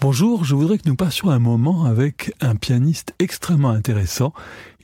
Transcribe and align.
Bonjour, 0.00 0.44
je 0.44 0.54
voudrais 0.54 0.78
que 0.78 0.88
nous 0.88 0.94
passions 0.94 1.28
un 1.28 1.40
moment 1.40 1.84
avec 1.84 2.32
un 2.40 2.54
pianiste 2.54 3.16
extrêmement 3.18 3.70
intéressant. 3.70 4.32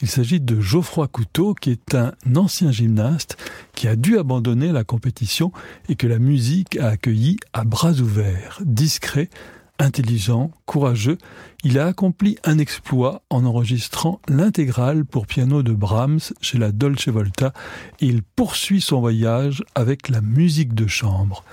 Il 0.03 0.09
s'agit 0.09 0.41
de 0.41 0.61
Geoffroy 0.61 1.07
Couteau, 1.07 1.55
qui 1.55 1.71
est 1.71 1.95
un 1.95 2.15
ancien 2.35 2.73
gymnaste 2.73 3.37
qui 3.77 3.87
a 3.87 3.95
dû 3.95 4.19
abandonner 4.19 4.73
la 4.73 4.83
compétition 4.83 5.53
et 5.89 5.95
que 5.95 6.09
la 6.09 6.19
musique 6.19 6.77
a 6.79 6.89
accueilli 6.89 7.37
à 7.53 7.63
bras 7.63 7.93
ouverts. 7.93 8.61
Discret, 8.65 9.31
intelligent, 9.79 10.51
courageux, 10.67 11.19
il 11.63 11.79
a 11.79 11.87
accompli 11.87 12.37
un 12.43 12.59
exploit 12.59 13.23
en 13.31 13.45
enregistrant 13.45 14.21
l'intégrale 14.27 15.05
pour 15.05 15.29
piano 15.29 15.63
de 15.63 15.73
Brahms 15.73 16.33
chez 16.41 16.59
la 16.59 16.73
Dolce 16.73 17.07
Volta 17.07 17.53
et 18.01 18.07
il 18.07 18.25
poursuit 18.25 18.81
son 18.81 18.99
voyage 18.99 19.63
avec 19.77 20.09
la 20.09 20.21
musique 20.21 20.75
de 20.75 20.89
chambre. 20.89 21.45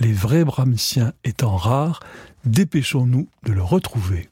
Les 0.00 0.12
vrais 0.12 0.44
Brahmsiens 0.44 1.12
étant 1.24 1.56
rares, 1.56 1.98
Dépêchons-nous 2.44 3.28
de 3.44 3.52
le 3.52 3.62
retrouver. 3.62 4.28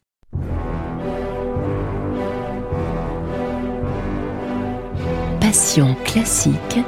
Passion 5.40 5.96
classique 6.04 6.78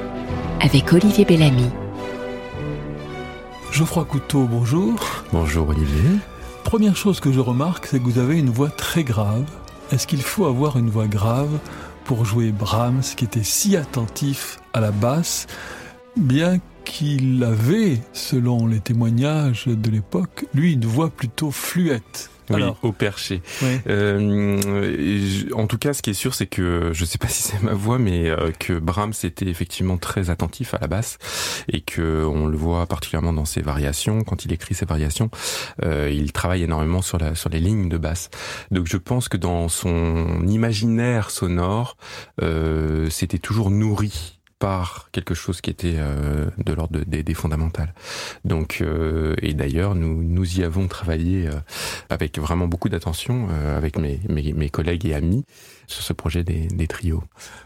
avec 0.61 0.93
Olivier 0.93 1.25
Bellamy. 1.25 1.69
Geoffroy 3.73 4.05
Couteau, 4.05 4.45
bonjour. 4.45 4.95
Bonjour 5.33 5.69
Olivier. 5.69 6.19
Première 6.63 6.97
chose 6.97 7.19
que 7.19 7.33
je 7.33 7.41
remarque, 7.41 7.87
c'est 7.87 7.99
que 7.99 8.05
vous 8.05 8.19
avez 8.19 8.39
une 8.39 8.51
voix 8.51 8.71
très 8.71 9.03
grave. 9.03 9.45
Est-ce 9.91 10.07
qu'il 10.07 10.23
faut 10.23 10.47
avoir 10.47 10.79
une 10.79 10.89
voix 10.89 11.09
grave 11.09 11.59
pour 12.05 12.25
jouer 12.25 12.53
Brahms, 12.53 13.03
qui 13.17 13.25
était 13.25 13.43
si 13.43 13.77
attentif 13.77 14.61
à 14.73 14.81
la 14.81 14.93
basse, 14.93 15.47
bien 16.17 16.59
qu'il 16.89 17.45
avait, 17.45 18.01
selon 18.13 18.67
les 18.67 18.81
témoignages 18.81 19.67
de 19.67 19.91
l'époque, 19.91 20.47
lui 20.55 20.73
une 20.73 20.87
voix 20.87 21.11
plutôt 21.11 21.51
fluette. 21.51 22.31
Oui, 22.51 22.63
au 22.83 22.93
perché. 22.93 23.43
Euh, 23.89 24.59
en 25.53 25.67
tout 25.67 25.77
cas, 25.77 25.93
ce 25.93 26.01
qui 26.01 26.11
est 26.11 26.15
sûr, 26.15 26.33
c'est 26.33 26.47
que 26.47 26.93
je 26.95 27.03
ne 27.03 27.07
sais 27.07 27.19
pas 27.19 27.29
si 27.29 27.43
c'est 27.43 27.63
ma 27.63 27.75
voix, 27.75 27.99
mais 27.99 28.31
euh, 28.31 28.53
que 28.59 28.79
Brahms 28.79 29.13
était 29.23 29.47
effectivement 29.47 29.99
très 29.99 30.31
attentif 30.31 30.73
à 30.73 30.79
la 30.81 30.87
basse 30.87 31.19
et 31.71 31.83
que 31.83 32.25
on 32.25 32.47
le 32.47 32.57
voit 32.57 32.87
particulièrement 32.87 33.35
dans 33.35 33.45
ses 33.45 33.61
variations. 33.61 34.25
Quand 34.25 34.47
il 34.47 34.53
écrit 34.53 34.75
ses 34.75 34.87
variations, 34.87 35.31
euh, 35.85 36.11
il 36.11 36.33
travaille 36.33 36.63
énormément 36.63 37.03
sur 37.03 37.19
la 37.19 37.35
sur 37.35 37.51
les 37.51 37.61
lignes 37.61 37.91
de 37.91 37.99
basse. 37.99 38.31
Donc, 38.71 38.87
je 38.87 38.97
pense 38.97 39.29
que 39.29 39.37
dans 39.37 39.69
son 39.69 40.47
imaginaire 40.47 41.31
sonore, 41.31 41.99
euh, 42.43 43.11
c'était 43.11 43.39
toujours 43.39 43.71
nourri 43.71 44.38
par 44.59 45.09
quelque 45.13 45.35
chose 45.35 45.61
qui 45.61 45.71
était 45.71 45.97
euh, 45.97 46.47
de 46.59 46.73
l'ordre 46.73 47.01
des, 47.07 47.23
des, 47.23 47.35
fondamentales. 47.35 47.95
Donc, 48.45 48.79
euh, 48.81 49.35
et 49.41 49.55
d'ailleurs, 49.55 49.95
nous, 49.95 50.23
nous 50.23 50.59
y 50.59 50.65
avons 50.65 50.89
travaillé 50.89 51.47
euh, 51.47 51.53
avec 52.11 52.39
vraiment 52.39 52.67
beaucoup 52.67 52.89
d'attention 52.89 53.49
avec 53.49 53.99
mes, 53.99 54.21
mes, 54.29 54.53
mes, 54.53 54.69
collègues 54.69 55.07
et 55.07 55.15
amis 55.15 55.45
sur 55.87 56.03
ce 56.03 56.13
projet 56.13 56.43
des, 56.45 56.67
des, 56.67 56.87
trios. 56.87 57.23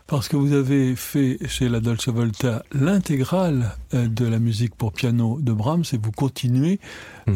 Parce 0.07 0.29
que 0.29 0.37
vous 0.37 0.53
avez 0.53 0.95
fait 0.95 1.39
chez 1.47 1.69
la 1.69 1.81
Dolce 1.81 2.09
Volta 2.09 2.63
l'intégrale 2.73 3.77
de 3.93 4.27
la 4.27 4.39
musique 4.39 4.75
pour 4.75 4.93
piano 4.93 5.39
de 5.41 5.53
Brahms 5.53 5.85
et 5.93 5.97
vous 5.97 6.13
continuez 6.13 6.79
mmh. 7.27 7.33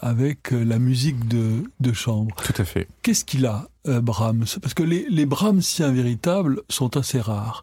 avec 0.00 0.50
la 0.50 0.78
musique 0.78 1.26
de, 1.28 1.64
de 1.80 1.92
chambre. 1.92 2.36
Tout 2.44 2.60
à 2.60 2.64
fait. 2.64 2.88
Qu'est-ce 3.02 3.24
qu'il 3.24 3.46
a, 3.46 3.68
Brahms? 3.84 4.46
Parce 4.62 4.74
que 4.74 4.82
les, 4.82 5.06
les 5.08 5.26
Brahmsiens 5.26 5.92
véritables 5.92 6.62
sont 6.68 6.96
assez 6.96 7.20
rares. 7.20 7.62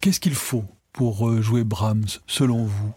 Qu'est-ce 0.00 0.20
qu'il 0.20 0.34
faut? 0.34 0.64
Pour 0.92 1.28
euh, 1.28 1.40
jouer 1.42 1.64
Brahms, 1.64 2.06
selon 2.26 2.64
vous 2.64 2.92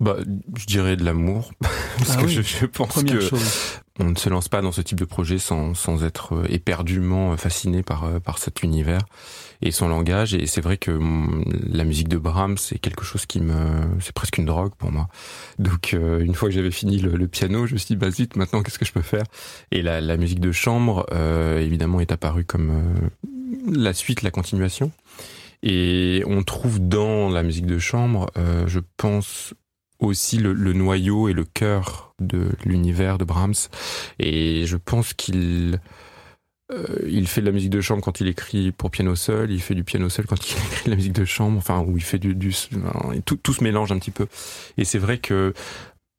bah, 0.00 0.16
je 0.56 0.66
dirais 0.66 0.94
de 0.94 1.04
l'amour, 1.04 1.50
parce 1.60 2.12
ah 2.12 2.16
que 2.20 2.26
oui. 2.26 2.32
je, 2.32 2.42
je, 2.42 2.66
pense 2.66 2.86
Première 2.90 3.18
que 3.18 3.20
chose. 3.20 3.80
on 3.98 4.04
ne 4.04 4.14
se 4.14 4.28
lance 4.28 4.46
pas 4.46 4.62
dans 4.62 4.70
ce 4.70 4.80
type 4.80 5.00
de 5.00 5.04
projet 5.04 5.38
sans, 5.38 5.74
sans 5.74 6.04
être 6.04 6.36
euh, 6.36 6.44
éperdument 6.50 7.36
fasciné 7.36 7.82
par, 7.82 8.04
euh, 8.04 8.20
par 8.20 8.38
cet 8.38 8.62
univers 8.62 9.00
et 9.60 9.72
son 9.72 9.88
langage. 9.88 10.34
Et 10.34 10.46
c'est 10.46 10.60
vrai 10.60 10.76
que 10.76 10.96
la 11.68 11.82
musique 11.82 12.06
de 12.06 12.16
Brahms, 12.16 12.58
c'est 12.58 12.78
quelque 12.78 13.02
chose 13.04 13.26
qui 13.26 13.40
me, 13.40 13.56
c'est 13.98 14.12
presque 14.12 14.38
une 14.38 14.46
drogue 14.46 14.72
pour 14.78 14.92
moi. 14.92 15.08
Donc 15.58 15.92
une 15.94 16.34
fois 16.36 16.48
que 16.48 16.54
j'avais 16.54 16.70
fini 16.70 17.00
le, 17.00 17.16
le, 17.16 17.26
piano, 17.26 17.66
je 17.66 17.72
me 17.72 17.78
suis 17.78 17.88
dit 17.88 17.96
bah 17.96 18.12
zut, 18.12 18.36
maintenant 18.36 18.62
qu'est-ce 18.62 18.78
que 18.78 18.84
je 18.84 18.92
peux 18.92 19.02
faire? 19.02 19.24
Et 19.72 19.82
la, 19.82 20.00
la 20.00 20.16
musique 20.16 20.38
de 20.38 20.52
chambre, 20.52 21.06
euh, 21.12 21.60
évidemment, 21.60 22.00
est 22.00 22.12
apparue 22.12 22.44
comme 22.44 22.70
euh, 22.70 23.08
la 23.72 23.92
suite, 23.92 24.22
la 24.22 24.30
continuation. 24.30 24.92
Et 25.62 26.22
on 26.26 26.42
trouve 26.42 26.80
dans 26.80 27.28
la 27.28 27.42
musique 27.42 27.66
de 27.66 27.78
chambre, 27.78 28.30
euh, 28.36 28.66
je 28.66 28.80
pense, 28.96 29.54
aussi 29.98 30.38
le, 30.38 30.52
le, 30.52 30.72
noyau 30.72 31.28
et 31.28 31.32
le 31.32 31.44
cœur 31.44 32.14
de 32.20 32.50
l'univers 32.64 33.18
de 33.18 33.24
Brahms. 33.24 33.68
Et 34.18 34.66
je 34.66 34.76
pense 34.76 35.14
qu'il 35.14 35.80
euh, 36.70 36.84
il 37.08 37.26
fait 37.26 37.40
de 37.40 37.46
la 37.46 37.52
musique 37.52 37.70
de 37.70 37.80
chambre 37.80 38.02
quand 38.02 38.20
il 38.20 38.28
écrit 38.28 38.72
pour 38.72 38.90
piano 38.90 39.14
seul, 39.14 39.50
il 39.50 39.60
fait 39.60 39.74
du 39.74 39.84
piano 39.84 40.08
seul 40.08 40.26
quand 40.26 40.50
il 40.50 40.56
écrit 40.66 40.84
de 40.84 40.90
la 40.90 40.96
musique 40.96 41.14
de 41.14 41.24
chambre, 41.24 41.56
enfin 41.56 41.80
où 41.80 41.96
il 41.96 42.02
fait 42.02 42.18
du, 42.18 42.34
du 42.34 42.54
tout, 43.24 43.36
tout 43.36 43.52
se 43.54 43.64
mélange 43.64 43.90
un 43.90 43.98
petit 43.98 44.10
peu. 44.10 44.26
Et 44.76 44.84
c'est 44.84 44.98
vrai 44.98 45.18
que 45.18 45.54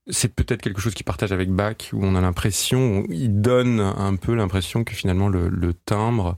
c'est 0.07 0.33
peut-être 0.33 0.61
quelque 0.61 0.81
chose 0.81 0.95
qu'il 0.95 1.05
partage 1.05 1.31
avec 1.31 1.51
Bach, 1.51 1.75
où 1.93 2.03
on 2.03 2.15
a 2.15 2.21
l'impression, 2.21 3.05
il 3.09 3.41
donne 3.41 3.79
un 3.79 4.15
peu 4.15 4.33
l'impression 4.33 4.83
que 4.83 4.93
finalement 4.93 5.29
le, 5.29 5.49
le 5.49 5.73
timbre 5.73 6.35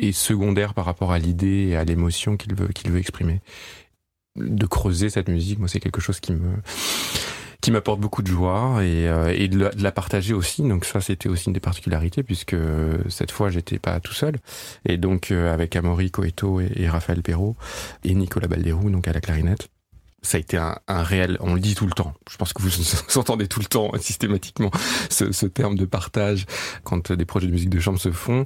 est 0.00 0.12
secondaire 0.12 0.74
par 0.74 0.84
rapport 0.84 1.12
à 1.12 1.18
l'idée 1.18 1.68
et 1.68 1.76
à 1.76 1.84
l'émotion 1.84 2.36
qu'il 2.36 2.54
veut, 2.54 2.68
qu'il 2.68 2.90
veut 2.90 2.98
exprimer. 2.98 3.40
De 4.36 4.66
creuser 4.66 5.10
cette 5.10 5.28
musique, 5.28 5.58
moi, 5.58 5.68
c'est 5.68 5.80
quelque 5.80 6.00
chose 6.00 6.20
qui 6.20 6.32
me 6.32 6.54
qui 7.60 7.70
m'apporte 7.70 8.00
beaucoup 8.00 8.22
de 8.22 8.28
joie 8.28 8.78
et, 8.82 9.08
euh, 9.08 9.34
et 9.36 9.48
de, 9.48 9.70
la, 9.76 9.92
partager 9.92 10.34
aussi. 10.34 10.62
Donc 10.62 10.84
ça, 10.84 11.00
c'était 11.00 11.28
aussi 11.28 11.46
une 11.46 11.52
des 11.52 11.60
particularités 11.60 12.22
puisque 12.22 12.56
cette 13.08 13.30
fois, 13.30 13.50
j'étais 13.50 13.78
pas 13.78 14.00
tout 14.00 14.14
seul. 14.14 14.36
Et 14.86 14.96
donc 14.96 15.30
euh, 15.30 15.52
avec 15.52 15.76
Amaury 15.76 16.10
Coeto 16.10 16.60
et, 16.60 16.70
et, 16.76 16.88
Raphaël 16.88 17.22
Perrault 17.22 17.56
et 18.04 18.14
Nicolas 18.14 18.48
Balderou, 18.48 18.90
donc 18.90 19.08
à 19.08 19.12
la 19.12 19.20
clarinette. 19.20 19.68
Ça 20.22 20.36
a 20.36 20.40
été 20.40 20.58
un, 20.58 20.78
un, 20.86 21.02
réel, 21.02 21.38
on 21.40 21.54
le 21.54 21.60
dit 21.60 21.74
tout 21.74 21.86
le 21.86 21.92
temps. 21.92 22.12
Je 22.30 22.36
pense 22.36 22.52
que 22.52 22.60
vous 22.60 22.70
entendez 23.18 23.48
tout 23.48 23.60
le 23.60 23.66
temps 23.66 23.90
systématiquement 23.98 24.70
ce, 25.08 25.32
ce 25.32 25.46
terme 25.46 25.76
de 25.76 25.86
partage 25.86 26.44
quand 26.84 27.10
des 27.12 27.24
projets 27.24 27.46
de 27.46 27.52
musique 27.52 27.70
de 27.70 27.80
chambre 27.80 27.98
se 27.98 28.12
font. 28.12 28.44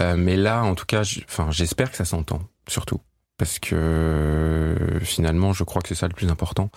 Euh, 0.00 0.16
mais 0.16 0.36
là, 0.36 0.62
en 0.62 0.74
tout 0.74 0.86
cas, 0.86 1.02
j'espère 1.02 1.90
que 1.90 1.96
ça 1.96 2.04
s'entend, 2.04 2.40
surtout. 2.68 3.00
Parce 3.38 3.60
que 3.60 4.98
finalement, 5.00 5.52
je 5.52 5.62
crois 5.62 5.80
que 5.80 5.88
c'est 5.88 5.94
ça 5.94 6.08
le 6.08 6.14
plus 6.14 6.28
important. 6.28 6.70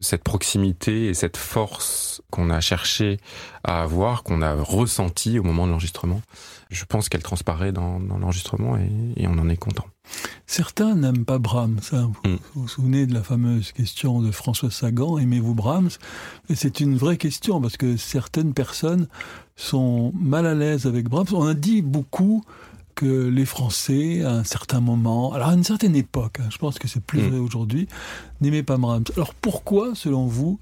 Cette 0.00 0.24
proximité 0.24 1.08
et 1.08 1.14
cette 1.14 1.36
force 1.36 2.22
qu'on 2.30 2.48
a 2.48 2.60
cherché 2.60 3.18
à 3.64 3.82
avoir, 3.82 4.22
qu'on 4.22 4.40
a 4.40 4.54
ressenti 4.54 5.38
au 5.38 5.42
moment 5.42 5.66
de 5.66 5.72
l'enregistrement, 5.72 6.22
je 6.70 6.84
pense 6.86 7.10
qu'elle 7.10 7.22
transparaît 7.22 7.70
dans, 7.70 8.00
dans 8.00 8.16
l'enregistrement 8.16 8.78
et, 8.78 8.90
et, 9.16 9.28
on 9.28 9.38
en 9.38 9.48
est 9.50 9.58
content. 9.58 9.84
Certains 10.46 10.94
n'aiment 10.94 11.26
pas 11.26 11.38
Brahms. 11.38 11.80
Hein. 11.92 12.10
Vous, 12.24 12.30
mm. 12.30 12.38
vous 12.54 12.62
vous 12.62 12.68
souvenez 12.68 13.06
de 13.06 13.12
la 13.12 13.22
fameuse 13.22 13.72
question 13.72 14.22
de 14.22 14.30
François 14.30 14.70
Sagan, 14.70 15.18
aimez-vous 15.18 15.54
Brahms? 15.54 15.90
Et 16.48 16.54
c'est 16.54 16.80
une 16.80 16.96
vraie 16.96 17.18
question 17.18 17.60
parce 17.60 17.76
que 17.76 17.98
certaines 17.98 18.54
personnes 18.54 19.06
sont 19.54 20.12
mal 20.14 20.46
à 20.46 20.54
l'aise 20.54 20.86
avec 20.86 21.10
Brahms. 21.10 21.26
On 21.32 21.46
a 21.46 21.54
dit 21.54 21.82
beaucoup 21.82 22.42
que 22.96 23.28
les 23.28 23.44
Français, 23.44 24.24
à 24.24 24.32
un 24.32 24.44
certain 24.44 24.80
moment, 24.80 25.32
alors 25.32 25.50
à 25.50 25.54
une 25.54 25.62
certaine 25.62 25.94
époque, 25.94 26.40
hein, 26.40 26.48
je 26.50 26.58
pense 26.58 26.80
que 26.80 26.88
c'est 26.88 27.04
plus 27.04 27.20
mmh. 27.20 27.28
vrai 27.28 27.38
aujourd'hui, 27.38 27.88
n'aimaient 28.40 28.64
pas 28.64 28.78
Brahms. 28.78 29.04
Alors 29.14 29.34
pourquoi, 29.34 29.94
selon 29.94 30.26
vous, 30.26 30.58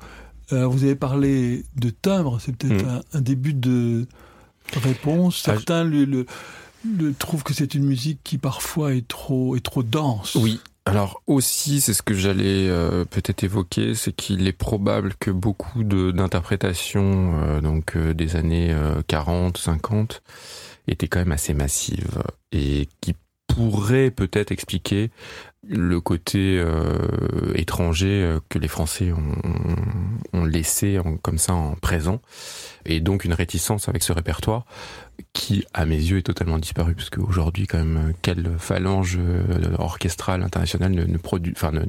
euh, 0.52 0.66
vous 0.66 0.84
avez 0.84 0.96
parlé 0.96 1.64
de 1.76 1.90
timbre, 1.90 2.38
c'est 2.40 2.54
peut-être 2.54 2.84
mmh. 2.84 2.88
un, 2.88 3.18
un, 3.18 3.20
début 3.22 3.54
de 3.54 4.06
réponse. 4.76 5.40
Certains 5.40 5.82
ah, 5.82 5.84
je... 5.84 5.90
le, 5.90 6.04
le, 6.04 6.26
le, 6.98 7.14
trouvent 7.14 7.44
que 7.44 7.54
c'est 7.54 7.74
une 7.74 7.84
musique 7.84 8.18
qui 8.24 8.36
parfois 8.36 8.94
est 8.94 9.06
trop, 9.06 9.56
est 9.56 9.64
trop 9.64 9.84
dense. 9.84 10.34
Oui. 10.34 10.60
Alors 10.86 11.22
aussi, 11.26 11.80
c'est 11.80 11.94
ce 11.94 12.02
que 12.02 12.12
j'allais 12.12 12.68
euh, 12.68 13.06
peut-être 13.06 13.42
évoquer, 13.42 13.94
c'est 13.94 14.12
qu'il 14.12 14.46
est 14.46 14.52
probable 14.52 15.14
que 15.18 15.30
beaucoup 15.30 15.82
d'interprétations 15.82 17.40
euh, 17.42 17.60
donc 17.62 17.96
des 17.96 18.36
années 18.36 18.76
40, 19.06 19.56
50 19.56 20.20
était 20.86 21.08
quand 21.08 21.18
même 21.18 21.32
assez 21.32 21.54
massive 21.54 22.22
et 22.52 22.88
qui 23.00 23.14
pourrait 23.46 24.10
peut-être 24.10 24.52
expliquer 24.52 25.10
le 25.66 26.00
côté 26.00 26.58
euh, 26.58 27.52
étranger 27.54 28.22
euh, 28.22 28.40
que 28.48 28.58
les 28.58 28.68
Français 28.68 29.12
ont, 30.32 30.44
laissé 30.44 30.98
en, 30.98 31.16
comme 31.16 31.38
ça 31.38 31.54
en 31.54 31.74
présent. 31.74 32.20
Et 32.84 33.00
donc 33.00 33.24
une 33.24 33.32
réticence 33.32 33.88
avec 33.88 34.02
ce 34.02 34.12
répertoire 34.12 34.66
qui 35.32 35.64
à 35.74 35.84
mes 35.84 35.96
yeux 35.96 36.18
est 36.18 36.22
totalement 36.22 36.58
disparu 36.58 36.94
parce 36.94 37.10
qu'aujourd'hui 37.10 37.66
quand 37.66 37.78
même 37.78 38.12
quelle 38.22 38.56
phalange 38.58 39.18
euh, 39.20 39.74
orchestrale 39.78 40.42
internationale 40.42 40.92
ne, 40.92 41.18
produit 41.18 41.52
enfin 41.56 41.72
ne, 41.72 41.82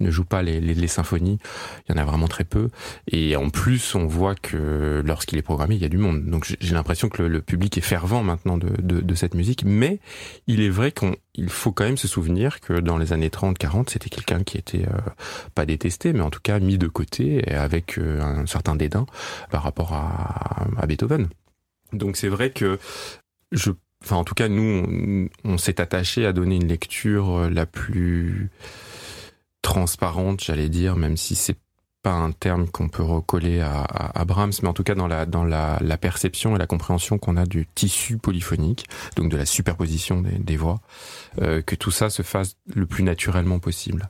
ne, 0.00 0.10
joue 0.10 0.24
pas 0.24 0.42
les, 0.42 0.88
symphonies. 0.88 1.38
Il 1.88 1.94
y 1.94 1.98
en 1.98 2.02
a 2.02 2.04
vraiment 2.04 2.28
très 2.28 2.44
peu. 2.44 2.68
Et 3.10 3.36
en 3.36 3.50
plus 3.50 3.94
on 3.94 4.06
voit 4.06 4.34
que 4.34 5.02
lorsqu'il 5.04 5.38
est 5.38 5.42
programmé 5.42 5.76
il 5.76 5.82
y 5.82 5.84
a 5.84 5.88
du 5.88 5.98
monde. 5.98 6.24
Donc 6.26 6.56
j'ai 6.60 6.74
l'impression 6.74 7.08
que 7.08 7.22
le, 7.22 7.40
public 7.40 7.78
est 7.78 7.82
fervent 7.82 8.22
maintenant 8.22 8.58
de, 8.58 8.68
de, 8.80 9.14
cette 9.14 9.34
musique. 9.34 9.64
Mais 9.64 10.00
il 10.46 10.60
est 10.60 10.68
vrai 10.68 10.92
qu'il 10.92 11.48
faut 11.48 11.72
quand 11.72 11.84
même 11.84 11.96
se 11.96 12.08
souvenir 12.08 12.60
que 12.60 12.74
dans 12.74 12.98
les 12.98 13.12
années 13.12 13.28
30-40 13.28 13.90
c'était 13.90 14.10
quelqu'un 14.10 14.42
qui 14.42 14.58
était 14.58 14.86
euh, 14.86 15.10
pas 15.54 15.66
détesté 15.66 16.12
mais 16.12 16.20
en 16.20 16.30
tout 16.30 16.40
cas 16.42 16.58
mis 16.58 16.78
de 16.78 16.88
côté 16.88 17.46
avec 17.52 17.98
euh, 17.98 18.20
un 18.20 18.46
certain 18.46 18.74
dédain 18.74 19.06
par 19.50 19.62
rapport 19.62 19.92
à, 19.94 20.66
à 20.76 20.86
Beethoven 20.86 21.28
Donc 21.92 22.16
c'est 22.16 22.28
vrai 22.28 22.50
que 22.50 22.78
je, 23.52 23.70
enfin 24.02 24.16
en 24.16 24.24
tout 24.24 24.34
cas 24.34 24.48
nous, 24.48 25.28
on, 25.44 25.58
s'est 25.58 25.80
attaché 25.80 26.26
à 26.26 26.32
donner 26.32 26.56
une 26.56 26.68
lecture 26.68 27.48
la 27.50 27.66
plus 27.66 28.50
transparente, 29.62 30.42
j'allais 30.44 30.68
dire, 30.68 30.96
même 30.96 31.16
si 31.16 31.34
c'est 31.34 31.58
pas 32.02 32.12
un 32.12 32.30
terme 32.30 32.68
qu'on 32.68 32.88
peut 32.88 33.02
recoller 33.02 33.60
à, 33.60 33.82
à, 33.82 34.24
Brahms, 34.24 34.52
mais 34.62 34.68
en 34.68 34.72
tout 34.72 34.84
cas 34.84 34.94
dans 34.94 35.08
la 35.08 35.26
dans 35.26 35.44
la, 35.44 35.78
la 35.80 35.96
perception 35.96 36.54
et 36.54 36.58
la 36.58 36.68
compréhension 36.68 37.18
qu'on 37.18 37.36
a 37.36 37.46
du 37.46 37.66
tissu 37.66 38.16
polyphonique, 38.16 38.86
donc 39.16 39.28
de 39.28 39.36
la 39.36 39.44
superposition 39.44 40.20
des, 40.20 40.38
des 40.38 40.56
voix, 40.56 40.80
euh, 41.42 41.62
que 41.62 41.74
tout 41.74 41.90
ça 41.90 42.08
se 42.08 42.22
fasse 42.22 42.56
le 42.72 42.86
plus 42.86 43.02
naturellement 43.02 43.58
possible. 43.58 44.08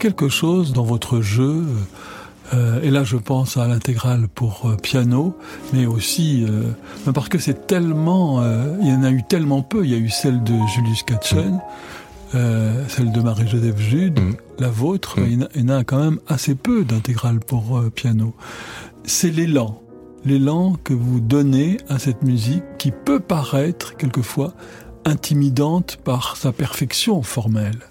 Quelque 0.00 0.28
chose 0.28 0.72
dans 0.72 0.82
votre 0.82 1.20
jeu, 1.20 1.62
euh, 2.54 2.82
et 2.82 2.90
là 2.90 3.04
je 3.04 3.16
pense 3.16 3.56
à 3.56 3.68
l'intégrale 3.68 4.26
pour 4.34 4.62
euh, 4.64 4.76
piano, 4.76 5.36
mais 5.72 5.86
aussi 5.86 6.44
euh, 6.48 6.72
parce 7.12 7.28
que 7.28 7.38
c'est 7.38 7.66
tellement, 7.68 8.40
euh, 8.40 8.74
il 8.80 8.88
y 8.88 8.92
en 8.92 9.04
a 9.04 9.10
eu 9.10 9.22
tellement 9.22 9.62
peu. 9.62 9.84
Il 9.84 9.90
y 9.90 9.94
a 9.94 9.98
eu 9.98 10.08
celle 10.08 10.42
de 10.42 10.54
Julius 10.74 11.02
Katchen, 11.04 11.60
euh, 12.34 12.82
celle 12.88 13.12
de 13.12 13.20
Marie-Joseph 13.20 13.78
Jude, 13.78 14.18
Mm. 14.18 14.36
la 14.58 14.70
vôtre. 14.70 15.20
Mm. 15.20 15.46
Il, 15.54 15.60
y 15.60 15.64
en 15.64 15.76
a, 15.76 15.84
quand 15.84 16.02
même 16.02 16.18
assez 16.26 16.54
peu 16.54 16.84
d'intégrales 16.84 17.40
pour 17.40 17.80
piano. 17.94 18.34
C'est 19.04 19.30
l'élan, 19.30 19.80
l'élan 20.24 20.76
que 20.82 20.94
vous 20.94 21.20
donnez 21.20 21.76
à 21.88 21.98
cette 21.98 22.22
musique 22.22 22.64
qui 22.78 22.90
peut 22.90 23.20
paraître 23.20 23.96
quelquefois 23.96 24.54
intimidante 25.04 25.98
par 26.02 26.36
sa 26.36 26.52
perfection 26.52 27.22
formelle. 27.22 27.89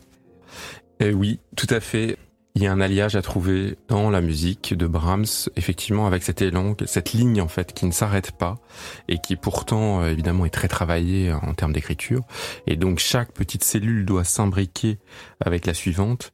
Eh 1.02 1.14
oui, 1.14 1.40
tout 1.56 1.68
à 1.70 1.80
fait. 1.80 2.18
Il 2.56 2.64
y 2.64 2.68
a 2.68 2.74
un 2.74 2.82
alliage 2.82 3.16
à 3.16 3.22
trouver 3.22 3.78
dans 3.88 4.10
la 4.10 4.20
musique 4.20 4.74
de 4.74 4.86
Brahms, 4.86 5.48
effectivement, 5.56 6.08
avec 6.08 6.24
cet 6.24 6.42
élan, 6.42 6.76
cette 6.88 7.14
ligne 7.14 7.42
en 7.42 7.48
fait 7.48 7.74
qui 7.74 7.86
ne 7.86 7.92
s'arrête 7.92 8.32
pas 8.32 8.58
et 9.08 9.20
qui 9.20 9.38
pourtant 9.38 10.02
euh, 10.02 10.10
évidemment 10.12 10.46
est 10.46 10.50
très 10.50 10.68
travaillée 10.68 11.32
en 11.32 11.54
termes 11.54 11.72
d'écriture. 11.72 12.22
Et 12.68 12.76
donc 12.76 13.00
chaque 13.00 13.32
petite 13.32 13.64
cellule 13.64 14.04
doit 14.04 14.26
s'imbriquer 14.26 14.98
avec 15.40 15.68
la 15.68 15.74
suivante. 15.74 16.34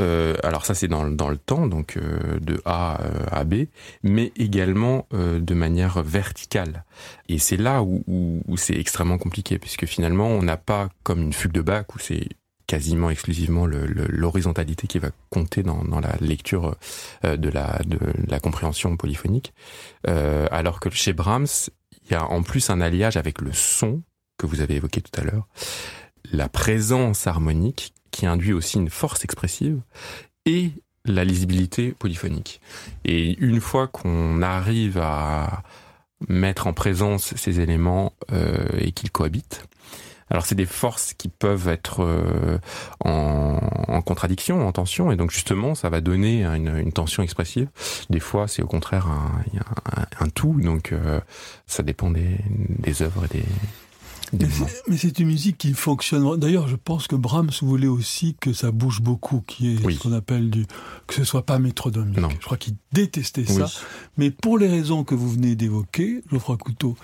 Euh, 0.00 0.34
alors 0.42 0.64
ça 0.64 0.74
c'est 0.74 0.88
dans, 0.88 1.10
dans 1.10 1.28
le 1.28 1.36
temps, 1.36 1.66
donc 1.66 1.98
euh, 1.98 2.38
de 2.40 2.62
A 2.64 3.02
euh, 3.02 3.26
à 3.30 3.44
B, 3.44 3.66
mais 4.02 4.32
également 4.36 5.06
euh, 5.12 5.40
de 5.40 5.52
manière 5.52 6.02
verticale. 6.02 6.84
Et 7.28 7.38
c'est 7.38 7.58
là 7.58 7.82
où, 7.82 8.02
où, 8.06 8.40
où 8.46 8.56
c'est 8.56 8.78
extrêmement 8.78 9.18
compliqué, 9.18 9.58
puisque 9.58 9.84
finalement 9.84 10.28
on 10.28 10.42
n'a 10.42 10.56
pas 10.56 10.88
comme 11.02 11.20
une 11.20 11.32
fugue 11.34 11.52
de 11.52 11.60
Bach 11.60 11.84
où 11.94 11.98
c'est 11.98 12.28
quasiment 12.66 13.10
exclusivement 13.10 13.66
l'horizontalité 13.66 14.86
qui 14.86 14.98
va 14.98 15.10
compter 15.30 15.62
dans, 15.62 16.00
la 16.00 16.16
lecture 16.20 16.76
euh, 17.24 17.36
de, 17.36 17.48
la, 17.48 17.80
de 17.86 17.98
la 18.28 18.40
compréhension 18.40 18.96
polyphonique. 18.96 19.52
Euh, 20.08 20.46
alors 20.50 20.80
que 20.80 20.90
chez 20.90 21.12
Brahms, 21.12 21.46
il 22.04 22.12
y 22.12 22.14
a 22.14 22.24
en 22.24 22.42
plus 22.42 22.70
un 22.70 22.80
alliage 22.80 23.16
avec 23.16 23.40
le 23.40 23.52
son 23.52 24.02
que 24.38 24.46
vous 24.46 24.60
avez 24.60 24.76
évoqué 24.76 25.00
tout 25.00 25.20
à 25.20 25.24
l'heure, 25.24 25.46
la 26.32 26.48
présence 26.48 27.26
harmonique 27.26 27.94
qui 28.10 28.26
induit 28.26 28.52
aussi 28.52 28.78
une 28.78 28.90
force 28.90 29.24
expressive 29.24 29.80
et 30.44 30.70
la 31.04 31.24
lisibilité 31.24 31.92
polyphonique. 31.92 32.60
Et 33.04 33.36
une 33.38 33.60
fois 33.60 33.86
qu'on 33.86 34.42
arrive 34.42 34.98
à 34.98 35.62
mettre 36.28 36.66
en 36.66 36.72
présence 36.72 37.34
ces 37.36 37.60
éléments 37.60 38.12
euh, 38.32 38.66
et 38.78 38.92
qu'ils 38.92 39.10
cohabitent, 39.10 39.66
alors 40.30 40.44
c'est 40.46 40.54
des 40.54 40.66
forces 40.66 41.14
qui 41.14 41.28
peuvent 41.28 41.68
être 41.68 42.02
euh, 42.02 42.58
en, 43.04 43.60
en, 43.88 44.02
contradiction, 44.02 44.66
en 44.66 44.72
tension, 44.72 45.12
et 45.12 45.16
donc 45.16 45.30
justement 45.30 45.74
ça 45.74 45.88
va 45.88 46.00
donner 46.00 46.44
une, 46.44 46.76
une 46.78 46.92
tension 46.92 47.22
expressive. 47.22 47.68
Des 48.10 48.20
fois 48.20 48.48
c'est 48.48 48.62
au 48.62 48.66
contraire 48.66 49.06
un, 49.06 49.42
un, 49.96 50.24
un 50.24 50.28
tout, 50.28 50.60
donc 50.60 50.92
euh, 50.92 51.20
ça 51.66 51.82
dépend 51.82 52.10
des, 52.10 52.38
des 52.48 53.02
œuvres 53.02 53.24
et 53.26 53.38
des, 53.38 53.44
mais 54.88 54.96
c'est 54.96 55.18
une 55.18 55.28
musique 55.28 55.58
qui 55.58 55.72
fonctionne. 55.72 56.36
D'ailleurs, 56.38 56.68
je 56.68 56.76
pense 56.76 57.06
que 57.06 57.16
Brahms 57.16 57.50
voulait 57.62 57.86
aussi 57.86 58.36
que 58.40 58.52
ça 58.52 58.70
bouge 58.70 59.00
beaucoup, 59.00 59.42
qui 59.46 59.74
est 59.74 59.84
oui. 59.84 59.94
ce 59.94 60.00
qu'on 60.00 60.12
appelle 60.12 60.50
du 60.50 60.66
que 61.06 61.14
ce 61.14 61.24
soit 61.24 61.46
pas 61.46 61.58
métronomique. 61.58 62.18
Non. 62.18 62.28
Je 62.30 62.44
crois 62.44 62.56
qu'il 62.56 62.74
détestait 62.92 63.44
oui. 63.48 63.54
ça. 63.54 63.68
Mais 64.16 64.30
pour 64.30 64.58
les 64.58 64.68
raisons 64.68 65.04
que 65.04 65.14
vous 65.14 65.30
venez 65.30 65.54
d'évoquer, 65.54 66.22
Geoffroy 66.30 66.56
Couteau, 66.56 66.96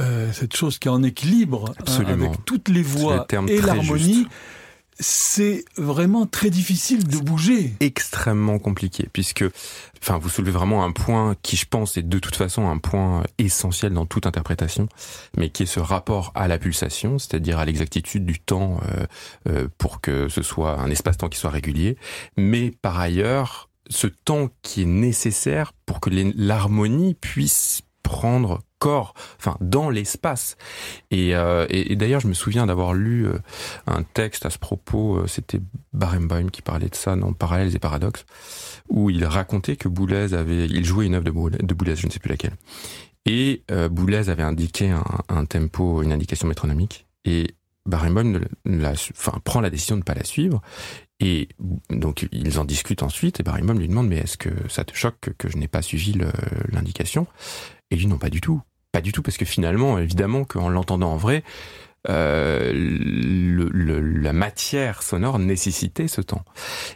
euh, 0.00 0.32
cette 0.32 0.56
chose 0.56 0.78
qui 0.78 0.88
est 0.88 0.90
en 0.90 1.02
équilibre 1.02 1.74
hein, 1.86 2.04
avec 2.06 2.44
toutes 2.44 2.68
les 2.68 2.82
voix 2.82 3.26
et 3.48 3.60
l'harmonie, 3.60 4.26
c'est 5.00 5.64
vraiment 5.76 6.26
très 6.26 6.50
difficile 6.50 7.06
de 7.06 7.18
bouger. 7.18 7.74
Extrêmement 7.80 8.58
compliqué, 8.58 9.08
puisque, 9.12 9.44
enfin, 10.02 10.18
vous 10.18 10.28
soulevez 10.28 10.50
vraiment 10.50 10.84
un 10.84 10.90
point 10.90 11.36
qui, 11.42 11.56
je 11.56 11.66
pense, 11.66 11.96
est 11.96 12.02
de 12.02 12.18
toute 12.18 12.36
façon 12.36 12.68
un 12.68 12.78
point 12.78 13.22
essentiel 13.38 13.92
dans 13.92 14.06
toute 14.06 14.26
interprétation, 14.26 14.88
mais 15.36 15.50
qui 15.50 15.64
est 15.64 15.66
ce 15.66 15.80
rapport 15.80 16.32
à 16.34 16.48
la 16.48 16.58
pulsation, 16.58 17.18
c'est-à-dire 17.18 17.58
à, 17.58 17.64
l'exactitude 17.64 18.26
du 18.26 18.40
temps 18.40 18.80
euh, 18.88 19.06
euh, 19.48 19.68
pour 19.78 20.00
que 20.00 20.28
ce 20.28 20.42
soit 20.42 20.80
un 20.80 20.90
espace-temps 20.90 21.28
qui 21.28 21.38
soit 21.38 21.50
régulier, 21.50 21.96
mais 22.36 22.72
par 22.82 22.98
ailleurs, 22.98 23.68
ce 23.90 24.06
temps 24.06 24.48
qui 24.62 24.82
est 24.82 24.86
nécessaire 24.86 25.72
pour 25.86 26.00
que 26.00 26.10
l'harmonie 26.10 27.14
puisse 27.14 27.82
prendre 28.02 28.62
corps, 28.78 29.14
enfin 29.38 29.56
dans 29.60 29.90
l'espace. 29.90 30.56
Et, 31.10 31.34
euh, 31.34 31.66
et, 31.68 31.96
d'ailleurs, 31.96 32.20
je 32.20 32.28
me 32.28 32.34
souviens 32.34 32.66
d'avoir 32.66 32.94
lu 32.94 33.26
euh, 33.26 33.38
un 33.86 34.02
texte 34.02 34.46
à 34.46 34.50
ce 34.50 34.58
propos. 34.58 35.18
Euh, 35.18 35.26
C'était 35.26 35.60
Barenboim 35.92 36.48
qui 36.50 36.62
parlait 36.62 36.88
de 36.88 36.94
ça 36.94 37.16
dans 37.16 37.32
Parallèles 37.32 37.74
et 37.74 37.78
Paradoxes, 37.78 38.24
où 38.88 39.10
il 39.10 39.24
racontait 39.24 39.76
que 39.76 39.88
Boulez 39.88 40.34
avait, 40.34 40.66
il 40.66 40.84
jouait 40.84 41.06
une 41.06 41.14
œuvre 41.14 41.24
de 41.24 41.30
Boulez, 41.30 41.58
de 41.58 41.74
Boulez 41.74 41.96
je 41.96 42.06
ne 42.06 42.12
sais 42.12 42.20
plus 42.20 42.30
laquelle. 42.30 42.54
Et 43.26 43.64
euh, 43.70 43.88
Boulez 43.88 44.30
avait 44.30 44.42
indiqué 44.42 44.90
un, 45.28 45.44
tempo, 45.44 46.02
une 46.02 46.12
indication 46.12 46.48
métronomique, 46.48 47.06
et 47.24 47.54
Barenboim 47.84 48.40
la, 48.64 48.92
enfin, 48.92 49.38
prend 49.44 49.60
la 49.60 49.70
décision 49.70 49.96
de 49.96 50.00
ne 50.00 50.04
pas 50.04 50.14
la 50.14 50.24
suivre. 50.24 50.62
Et 51.20 51.48
donc 51.90 52.28
ils 52.30 52.60
en 52.60 52.64
discutent 52.64 53.02
ensuite, 53.02 53.40
et 53.40 53.42
Barenboim 53.42 53.74
lui 53.74 53.88
demande 53.88 54.08
mais 54.08 54.18
est-ce 54.18 54.38
que 54.38 54.50
ça 54.68 54.84
te 54.84 54.94
choque 54.94 55.16
que, 55.20 55.30
que 55.30 55.48
je 55.48 55.56
n'ai 55.56 55.66
pas 55.66 55.82
suivi 55.82 56.14
l'indication? 56.70 57.26
Et 57.90 57.96
lui, 57.96 58.06
non, 58.06 58.18
pas 58.18 58.30
du 58.30 58.40
tout. 58.40 58.60
Pas 58.92 59.00
du 59.00 59.12
tout, 59.12 59.22
parce 59.22 59.36
que 59.36 59.44
finalement, 59.44 59.98
évidemment, 59.98 60.44
qu'en 60.44 60.68
l'entendant 60.68 61.12
en 61.12 61.16
vrai, 61.16 61.44
euh, 62.08 62.72
le, 62.72 63.68
le, 63.70 64.00
la 64.00 64.32
matière 64.32 65.02
sonore 65.02 65.38
nécessitait 65.38 66.08
ce 66.08 66.20
temps. 66.20 66.44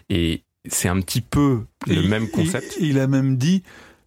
Et 0.08 0.44
c'est 0.68 0.88
un 0.88 1.00
petit 1.00 1.20
peu 1.20 1.66
le 1.86 2.02
même 2.08 2.28
concept. 2.28 2.76
Il 2.80 2.98
a 2.98 3.06
même 3.06 3.36
dit, 3.36 3.62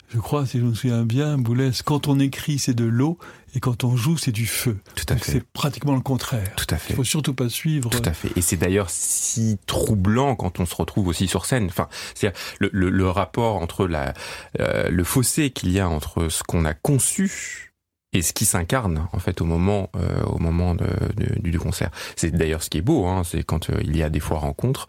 je 0.10 0.20
crois, 0.20 0.46
si 0.46 0.60
je 0.60 0.63
me 0.63 0.74
souviens 0.74 1.04
bien, 1.04 1.38
Boulez, 1.38 1.72
quand 1.84 2.08
on 2.08 2.20
écrit, 2.20 2.60
c'est 2.60 2.74
de 2.74 2.86
l'eau, 2.86 3.18
et 3.54 3.60
quand 3.60 3.84
on 3.84 3.96
joue, 3.96 4.18
c'est 4.18 4.32
du 4.32 4.48
feu. 4.48 4.77
Tout 4.96 5.06
à 5.10 5.18
fait. 5.18 5.34
C'est 5.34 5.44
pratiquement 5.44 5.96
le 5.96 6.01
contraire. 6.01 6.56
Tout 6.56 6.68
à 6.70 6.77
fait. 6.77 6.94
Il 6.94 6.96
faut 6.96 7.04
surtout 7.04 7.34
pas 7.34 7.50
suivre. 7.50 7.89
Tout 7.89 8.01
à 8.04 8.13
fait. 8.13 8.30
Et 8.36 8.42
c'est 8.42 8.58
d'ailleurs 8.58 8.89
si 8.89 9.58
troublant 9.65 10.36
quand 10.36 10.60
on 10.60 10.65
se 10.65 10.75
retrouve 10.75 11.08
aussi 11.08 11.27
sur 11.27 11.46
scène. 11.46 11.65
Enfin, 11.65 11.88
c'est 12.13 12.34
le, 12.60 12.70
le, 12.74 12.89
le, 12.89 13.10
rapport 13.10 13.58
entre 13.58 13.88
la, 13.88 14.13
euh, 14.60 14.89
le 14.89 15.04
fossé 15.04 15.51
qu'il 15.51 15.72
y 15.72 15.80
a 15.80 15.89
entre 15.89 16.30
ce 16.30 16.44
qu'on 16.44 16.65
a 16.65 16.74
conçu 16.74 17.74
et 18.15 18.22
ce 18.22 18.31
qui 18.31 18.45
s'incarne 18.45 19.07
en 19.12 19.19
fait 19.19 19.41
au 19.41 19.45
moment 19.45 19.89
euh, 19.95 20.24
au 20.24 20.39
moment 20.39 20.74
de, 20.74 20.88
de, 21.17 21.39
du 21.39 21.60
concert. 21.60 21.91
C'est 22.15 22.31
d'ailleurs 22.31 22.63
ce 22.63 22.69
qui 22.69 22.77
est 22.77 22.81
beau, 22.81 23.05
hein, 23.05 23.24
c'est 23.25 23.43
quand 23.43 23.69
euh, 23.69 23.79
il 23.84 23.95
y 23.98 24.03
a 24.03 24.10
des 24.10 24.22
fois 24.22 24.39
rencontres 24.39 24.88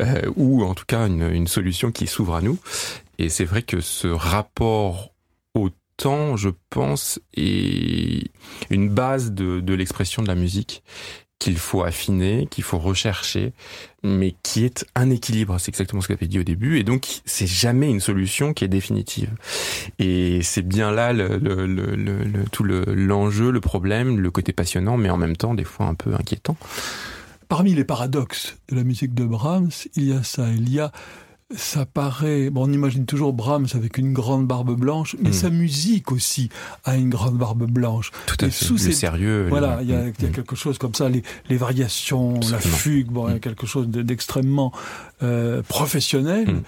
euh, 0.00 0.22
ou 0.36 0.62
en 0.64 0.74
tout 0.74 0.84
cas 0.86 1.06
une, 1.06 1.28
une 1.28 1.48
solution 1.48 1.90
qui 1.90 2.06
s'ouvre 2.06 2.36
à 2.36 2.40
nous. 2.40 2.58
Et 3.18 3.28
c'est 3.28 3.44
vrai 3.44 3.62
que 3.62 3.80
ce 3.80 4.06
rapport 4.06 5.12
au 5.54 5.70
temps, 5.96 6.36
je 6.36 6.50
pense, 6.70 7.18
est 7.36 8.30
une 8.70 8.88
base 8.88 9.32
de, 9.32 9.58
de 9.58 9.74
l'expression 9.74 10.22
de 10.22 10.28
la 10.28 10.36
musique 10.36 10.84
qu'il 11.38 11.58
faut 11.58 11.82
affiner, 11.82 12.48
qu'il 12.50 12.64
faut 12.64 12.78
rechercher, 12.78 13.52
mais 14.02 14.34
qui 14.42 14.64
est 14.64 14.84
un 14.94 15.10
équilibre. 15.10 15.58
C'est 15.58 15.68
exactement 15.68 16.02
ce 16.02 16.08
que 16.08 16.14
tu 16.14 16.26
dit 16.26 16.40
au 16.40 16.44
début. 16.44 16.78
Et 16.78 16.84
donc, 16.84 17.06
c'est 17.24 17.46
jamais 17.46 17.88
une 17.88 18.00
solution 18.00 18.52
qui 18.54 18.64
est 18.64 18.68
définitive. 18.68 19.30
Et 19.98 20.42
c'est 20.42 20.66
bien 20.66 20.90
là 20.90 21.12
le, 21.12 21.38
le, 21.38 21.66
le, 21.66 21.94
le 21.94 22.44
tout 22.50 22.64
l'enjeu, 22.64 23.50
le 23.50 23.60
problème, 23.60 24.18
le 24.18 24.30
côté 24.30 24.52
passionnant, 24.52 24.96
mais 24.96 25.10
en 25.10 25.16
même 25.16 25.36
temps, 25.36 25.54
des 25.54 25.64
fois 25.64 25.86
un 25.86 25.94
peu 25.94 26.14
inquiétant. 26.14 26.56
Parmi 27.48 27.74
les 27.74 27.84
paradoxes 27.84 28.58
de 28.68 28.76
la 28.76 28.84
musique 28.84 29.14
de 29.14 29.24
Brahms, 29.24 29.70
il 29.94 30.04
y 30.04 30.12
a 30.12 30.22
ça. 30.22 30.48
Il 30.50 30.70
y 30.70 30.80
a 30.80 30.92
ça 31.56 31.86
paraît. 31.86 32.50
Bon, 32.50 32.68
on 32.68 32.72
imagine 32.72 33.06
toujours 33.06 33.32
Brahms 33.32 33.68
avec 33.74 33.98
une 33.98 34.12
grande 34.12 34.46
barbe 34.46 34.78
blanche, 34.78 35.16
mais 35.18 35.30
hmm. 35.30 35.34
sa 35.34 35.50
musique 35.50 36.12
aussi 36.12 36.50
a 36.84 36.96
une 36.96 37.08
grande 37.08 37.38
barbe 37.38 37.64
blanche. 37.64 38.10
Tout 38.26 38.36
à 38.40 38.50
fait. 38.50 38.64
Sous 38.64 38.74
le 38.74 38.92
sérieux. 38.92 39.46
Voilà, 39.48 39.78
il 39.82 39.88
y, 39.88 39.94
a, 39.94 40.04
hmm. 40.04 40.12
quelque 40.12 40.56
chose 40.56 40.78
comme 40.78 40.94
ça, 40.94 41.08
les, 41.08 41.22
les 41.48 41.56
variations, 41.56 42.38
la 42.50 42.58
fugue, 42.58 43.08
bon, 43.08 43.28
il 43.28 43.30
y 43.30 43.32
a 43.32 43.36
hmm. 43.36 43.40
quelque 43.40 43.66
chose 43.66 43.88
d'extrêmement 43.88 44.72
euh, 45.22 45.62
professionnel, 45.62 46.62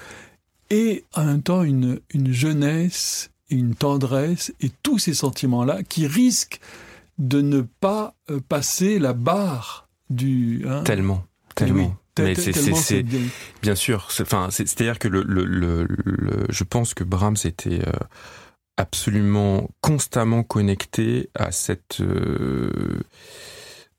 et 0.70 1.04
en 1.14 1.24
même 1.24 1.42
temps 1.42 1.62
une, 1.62 2.00
une 2.14 2.32
jeunesse, 2.32 3.30
une 3.50 3.74
tendresse, 3.74 4.52
et 4.60 4.70
tous 4.82 4.98
ces 4.98 5.14
sentiments-là 5.14 5.82
qui 5.82 6.06
risquent 6.06 6.60
de 7.18 7.42
ne 7.42 7.60
pas 7.60 8.14
euh, 8.30 8.40
passer 8.48 8.98
la 8.98 9.12
barre 9.12 9.88
du. 10.08 10.64
Hein, 10.66 10.82
tellement, 10.84 11.24
tellement. 11.54 11.94
Mais 12.22 12.34
c'est 12.34 13.04
bien 13.62 13.74
sûr. 13.74 14.08
Enfin, 14.20 14.48
c'est-à-dire 14.50 14.98
que 14.98 15.08
le, 15.08 15.22
le, 15.22 15.44
le, 15.44 16.46
je 16.48 16.64
pense 16.64 16.94
que 16.94 17.04
Brahms 17.04 17.36
était 17.44 17.80
euh, 17.86 17.92
absolument 18.76 19.68
constamment 19.80 20.42
connecté 20.42 21.30
à 21.34 21.52
cette 21.52 22.00
euh, 22.00 23.00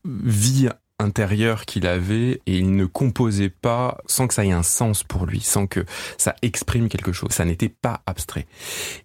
vie 0.06 0.70
intérieure 1.02 1.66
qu'il 1.66 1.88
avait 1.88 2.42
et 2.46 2.58
il 2.58 2.76
ne 2.76 2.86
composait 2.86 3.50
pas 3.50 3.98
sans 4.06 4.28
que 4.28 4.34
ça 4.34 4.46
ait 4.46 4.52
un 4.52 4.64
sens 4.64 5.04
pour 5.04 5.26
lui, 5.26 5.42
sans 5.42 5.68
que 5.68 5.86
ça 6.18 6.36
exprime 6.42 6.90
quelque 6.90 7.12
chose. 7.12 7.32
Ça 7.32 7.46
n'était 7.46 7.70
pas 7.70 8.02
abstrait. 8.06 8.46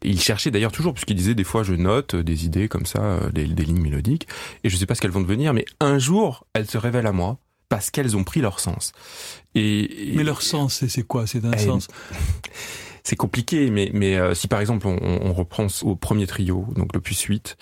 il 0.03 0.21
cherchait 0.21 0.51
d'ailleurs 0.51 0.73
toujours, 0.73 0.95
puisqu'il 0.95 1.17
disait 1.17 1.35
des 1.35 1.45
fois 1.45 1.63
je 1.63 1.75
note 1.75 2.15
des 2.15 2.45
idées 2.45 2.69
comme 2.69 2.87
ça, 2.87 3.03
euh, 3.03 3.31
des, 3.31 3.47
des 3.47 3.65
lignes 3.65 3.81
mélodiques, 3.81 4.29
et 4.63 4.69
je 4.69 4.77
sais 4.77 4.87
pas 4.87 4.95
ce 4.95 5.01
qu'elles 5.01 5.11
vont 5.11 5.23
devenir, 5.23 5.55
mais 5.55 5.65
un 5.81 5.99
jour 5.99 6.47
elles 6.53 6.69
se 6.69 6.79
révèlent 6.79 7.07
à 7.07 7.13
moi 7.13 7.39
parce 7.69 7.91
qu'elles 7.91 8.17
ont 8.17 8.25
pris 8.25 8.41
leur 8.41 8.61
sens. 8.61 8.93
Et, 9.55 10.13
mais 10.15 10.25
leur 10.25 10.43
sens, 10.43 10.85
c'est 10.87 11.03
quoi? 11.03 11.27
C'est 11.27 11.45
un 11.45 11.53
eh, 11.53 11.59
sens? 11.59 11.89
c'est 13.03 13.17
compliqué, 13.17 13.71
mais, 13.71 13.91
mais 13.93 14.17
euh, 14.17 14.35
si 14.35 14.49
par 14.49 14.61
exemple 14.61 14.87
on, 14.87 14.99
on, 15.01 15.33
reprend 15.33 15.67
au 15.83 15.97
premier 15.97 16.27
trio, 16.27 16.67
donc 16.75 16.93
l'opus 16.95 17.21
8, 17.23 17.57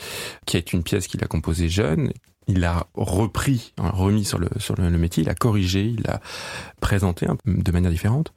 qui 0.46 0.56
est 0.56 0.73
une 0.73 0.82
pièce 0.82 1.06
qu'il 1.06 1.23
a 1.23 1.26
composée 1.26 1.68
jeune, 1.68 2.12
il 2.46 2.64
a 2.64 2.87
repris, 2.94 3.73
hein, 3.78 3.90
remis 3.90 4.25
sur 4.25 4.38
le, 4.38 4.49
sur 4.58 4.75
le, 4.75 4.90
métier, 4.90 5.23
il 5.23 5.30
a 5.30 5.34
corrigé, 5.34 5.84
il 5.84 6.06
a 6.08 6.20
présenté 6.80 7.26
de 7.46 7.73
manière 7.73 7.90
différente. 7.90 8.32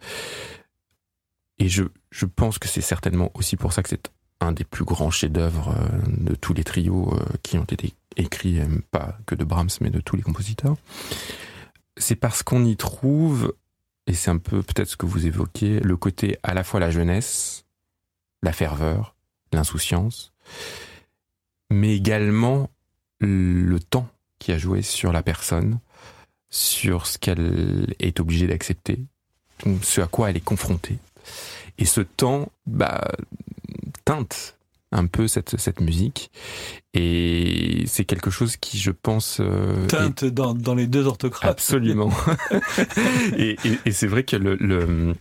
Et 1.60 1.70
je, 1.70 1.84
je 2.12 2.26
pense 2.26 2.60
que 2.60 2.68
c'est 2.68 2.82
certainement 2.82 3.32
aussi 3.34 3.58
pour 3.58 3.74
ça 3.74 3.84
que 3.84 3.90
c'est 3.90 4.12
un 4.40 4.52
des 4.52 4.64
plus 4.64 4.86
grands 4.86 5.10
chefs-d'œuvre 5.10 5.76
euh, 5.78 5.98
de 6.08 6.36
tous 6.36 6.54
les 6.54 6.64
trios 6.64 7.14
euh, 7.14 7.26
qui 7.42 7.58
ont 7.58 7.64
été 7.64 7.94
écrits, 8.16 8.60
pas 8.92 9.18
que 9.26 9.36
de 9.36 9.44
Brahms, 9.44 9.70
mais 9.82 9.90
de 9.90 10.00
tous 10.00 10.16
les 10.16 10.24
compositeurs 10.24 10.76
c'est 11.98 12.16
parce 12.16 12.44
qu'on 12.44 12.66
y 12.66 12.76
trouve, 12.76 13.54
et 14.06 14.14
c'est 14.14 14.32
un 14.32 14.38
peu 14.38 14.64
peut-être 14.64 14.90
ce 14.90 14.98
que 14.98 15.06
vous 15.06 15.26
évoquez, 15.26 15.80
le 15.80 15.98
côté 15.98 16.38
à 16.44 16.54
la 16.54 16.64
fois 16.64 16.80
la 16.80 16.92
jeunesse, 16.92 17.66
la 18.44 18.54
ferveur, 18.54 19.16
l'insouciance, 19.52 20.34
mais 21.70 21.96
également 21.96 22.70
le 23.20 23.80
temps 23.80 24.08
qui 24.40 24.52
a 24.52 24.58
joué 24.58 24.82
sur 24.82 25.12
la 25.12 25.24
personne, 25.24 25.80
sur 26.50 27.08
ce 27.08 27.18
qu'elle 27.18 27.96
est 28.00 28.20
obligée 28.20 28.48
d'accepter, 28.48 29.00
ce 29.82 30.02
à 30.02 30.08
quoi 30.08 30.30
elle 30.30 30.38
est 30.38 30.42
confrontée. 30.42 31.00
Et 31.78 31.86
ce 31.86 32.02
temps, 32.02 32.50
bah, 32.66 33.08
teinte 34.06 34.57
un 34.98 35.08
peu 35.08 35.28
cette, 35.28 35.60
cette 35.60 35.82
musique. 35.82 36.32
Et 36.94 37.84
c'est 37.88 38.06
quelque 38.06 38.32
chose 38.32 38.58
qui, 38.58 38.78
je 38.80 38.92
pense... 38.92 39.38
Euh, 39.40 39.86
Teinte 39.88 40.26
dans, 40.26 40.54
dans, 40.54 40.76
les 40.76 40.88
deux 40.88 41.06
orthographes. 41.06 41.50
Absolument. 41.50 42.12
et, 43.38 43.58
et, 43.86 43.92
c'est 43.92 44.08
vrai 44.08 44.24
que 44.24 44.36
le, 44.36 44.56
le, 44.56 45.16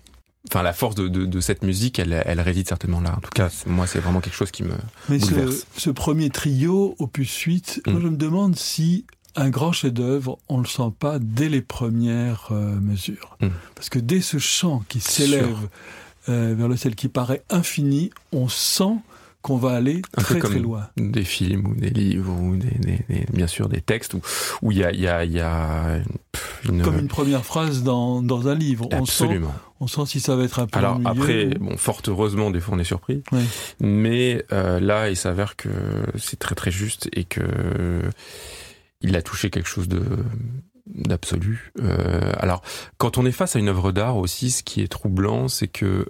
Enfin, 0.48 0.62
la 0.62 0.72
force 0.72 0.94
de, 0.94 1.08
de, 1.08 1.26
de, 1.26 1.40
cette 1.40 1.64
musique, 1.64 1.98
elle, 1.98 2.22
elle 2.24 2.40
réside 2.40 2.68
certainement 2.68 3.00
là. 3.00 3.14
En 3.16 3.20
tout 3.20 3.30
cas, 3.34 3.50
moi, 3.66 3.86
c'est 3.86 3.98
vraiment 3.98 4.20
quelque 4.20 4.36
chose 4.36 4.52
qui 4.52 4.62
me 4.62 4.74
Mais 5.08 5.18
Ce, 5.18 5.64
ce 5.76 5.90
premier 5.90 6.30
trio, 6.30 6.94
opus 6.98 7.36
8, 7.36 7.82
moi, 7.86 7.98
mm. 7.98 8.02
je 8.02 8.08
me 8.08 8.16
demande 8.16 8.56
si 8.56 9.06
un 9.34 9.50
grand 9.50 9.72
chef-d'œuvre, 9.72 10.38
on 10.48 10.58
le 10.58 10.66
sent 10.66 10.92
pas 10.98 11.18
dès 11.18 11.48
les 11.48 11.62
premières 11.62 12.48
euh, 12.52 12.78
mesures. 12.80 13.36
Mm. 13.40 13.48
Parce 13.74 13.88
que 13.88 13.98
dès 13.98 14.20
ce 14.20 14.38
chant 14.38 14.84
qui 14.88 15.00
s'élève 15.00 15.68
euh, 16.28 16.54
vers 16.56 16.68
le 16.68 16.76
ciel 16.76 16.94
qui 16.94 17.08
paraît 17.08 17.42
infini, 17.50 18.10
on 18.32 18.48
sent 18.48 18.96
qu'on 19.46 19.58
va 19.58 19.70
aller 19.76 20.02
très 20.16 20.40
très 20.40 20.58
loin. 20.58 20.88
Des 20.96 21.22
films 21.22 21.66
ou 21.68 21.74
des 21.76 21.90
livres 21.90 22.32
ou 22.32 22.56
des, 22.56 22.96
bien 23.32 23.46
sûr 23.46 23.68
des 23.68 23.80
textes 23.80 24.14
où 24.60 24.72
il 24.72 24.78
y 24.78 24.84
a, 24.84 24.92
y 24.92 25.06
a, 25.06 25.24
y 25.24 25.38
a 25.38 26.00
une... 26.64 26.82
comme 26.82 26.98
une 26.98 27.06
première 27.06 27.44
phrase 27.44 27.84
dans, 27.84 28.22
dans 28.22 28.48
un 28.48 28.56
livre. 28.56 28.88
Absolument. 28.90 29.54
On 29.78 29.86
sent, 29.86 29.94
on 29.98 30.04
sent 30.04 30.10
si 30.10 30.20
ça 30.20 30.34
va 30.34 30.42
être 30.42 30.58
un 30.58 30.66
peu. 30.66 30.76
Alors 30.76 31.00
après, 31.04 31.46
bon, 31.60 31.76
fort 31.76 32.02
heureusement, 32.08 32.50
des 32.50 32.58
fois 32.58 32.74
on 32.74 32.80
est 32.80 32.84
surpris. 32.84 33.22
Mais 33.78 34.44
euh, 34.52 34.80
là, 34.80 35.10
il 35.10 35.16
s'avère 35.16 35.54
que 35.54 35.68
c'est 36.18 36.40
très 36.40 36.56
très 36.56 36.72
juste 36.72 37.08
et 37.12 37.22
que 37.22 38.02
il 39.00 39.14
a 39.14 39.22
touché 39.22 39.50
quelque 39.50 39.68
chose 39.68 39.86
de 39.86 40.02
d'absolu. 40.86 41.72
Euh, 41.80 42.32
alors, 42.38 42.62
quand 42.96 43.16
on 43.16 43.24
est 43.26 43.32
face 43.32 43.54
à 43.54 43.60
une 43.60 43.68
œuvre 43.68 43.92
d'art 43.92 44.16
aussi, 44.16 44.50
ce 44.50 44.64
qui 44.64 44.80
est 44.82 44.88
troublant, 44.88 45.46
c'est 45.46 45.68
que 45.68 46.06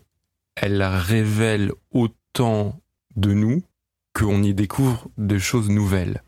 elle 0.55 0.83
révèle 0.83 1.73
autant 1.91 2.81
de 3.17 3.33
nous 3.33 3.63
qu'on 4.15 4.43
y 4.43 4.55
découvre 4.55 5.09
des 5.19 5.39
choses 5.39 5.69
nouvelles. 5.69 6.23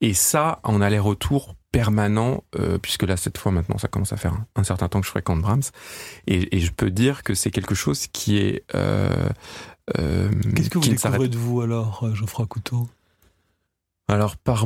Et 0.00 0.14
ça, 0.14 0.58
en 0.64 0.80
aller-retour 0.80 1.54
permanent, 1.70 2.42
euh, 2.58 2.78
puisque 2.78 3.04
là, 3.04 3.16
cette 3.16 3.38
fois, 3.38 3.52
maintenant, 3.52 3.78
ça 3.78 3.86
commence 3.86 4.12
à 4.12 4.16
faire 4.16 4.34
un, 4.56 4.64
certain 4.64 4.88
temps 4.88 5.00
que 5.00 5.06
je 5.06 5.10
fréquente 5.10 5.40
Brahms, 5.40 5.62
et, 6.26 6.58
je 6.58 6.72
peux 6.72 6.90
dire 6.90 7.22
que 7.22 7.34
c'est 7.34 7.50
quelque 7.50 7.76
chose 7.76 8.08
qui 8.08 8.38
est... 8.38 8.64
Euh, 8.74 9.28
euh, 9.98 10.30
Qu'est-ce 10.56 10.70
que 10.70 10.78
vous 10.78 10.88
découvrez 10.88 11.28
de 11.28 11.36
vous, 11.36 11.60
alors, 11.60 12.12
Geoffroy 12.14 12.46
Couteau? 12.46 12.88
Alors, 14.08 14.36
par 14.36 14.64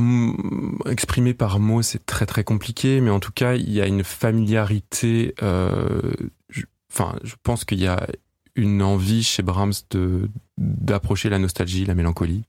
exprimé 0.86 1.34
par 1.34 1.60
mots, 1.60 1.82
c'est 1.82 2.06
très 2.06 2.24
très 2.24 2.44
compliqué, 2.44 3.02
mais 3.02 3.10
en 3.10 3.20
tout 3.20 3.32
cas, 3.32 3.56
il 3.56 3.70
y 3.70 3.82
a 3.82 3.86
une 3.86 4.04
familiarité. 4.04 5.34
enfin, 5.42 7.18
je 7.22 7.34
pense 7.42 7.66
qu'il 7.66 7.80
y 7.80 7.86
a 7.86 8.06
une 8.54 8.80
envie 8.82 9.22
chez 9.22 9.42
Brahms 9.42 9.74
de 9.90 10.30
d'approcher 10.58 11.28
la 11.28 11.38
nostalgie, 11.38 11.84
la 11.84 11.94
mélancolie, 11.94 12.44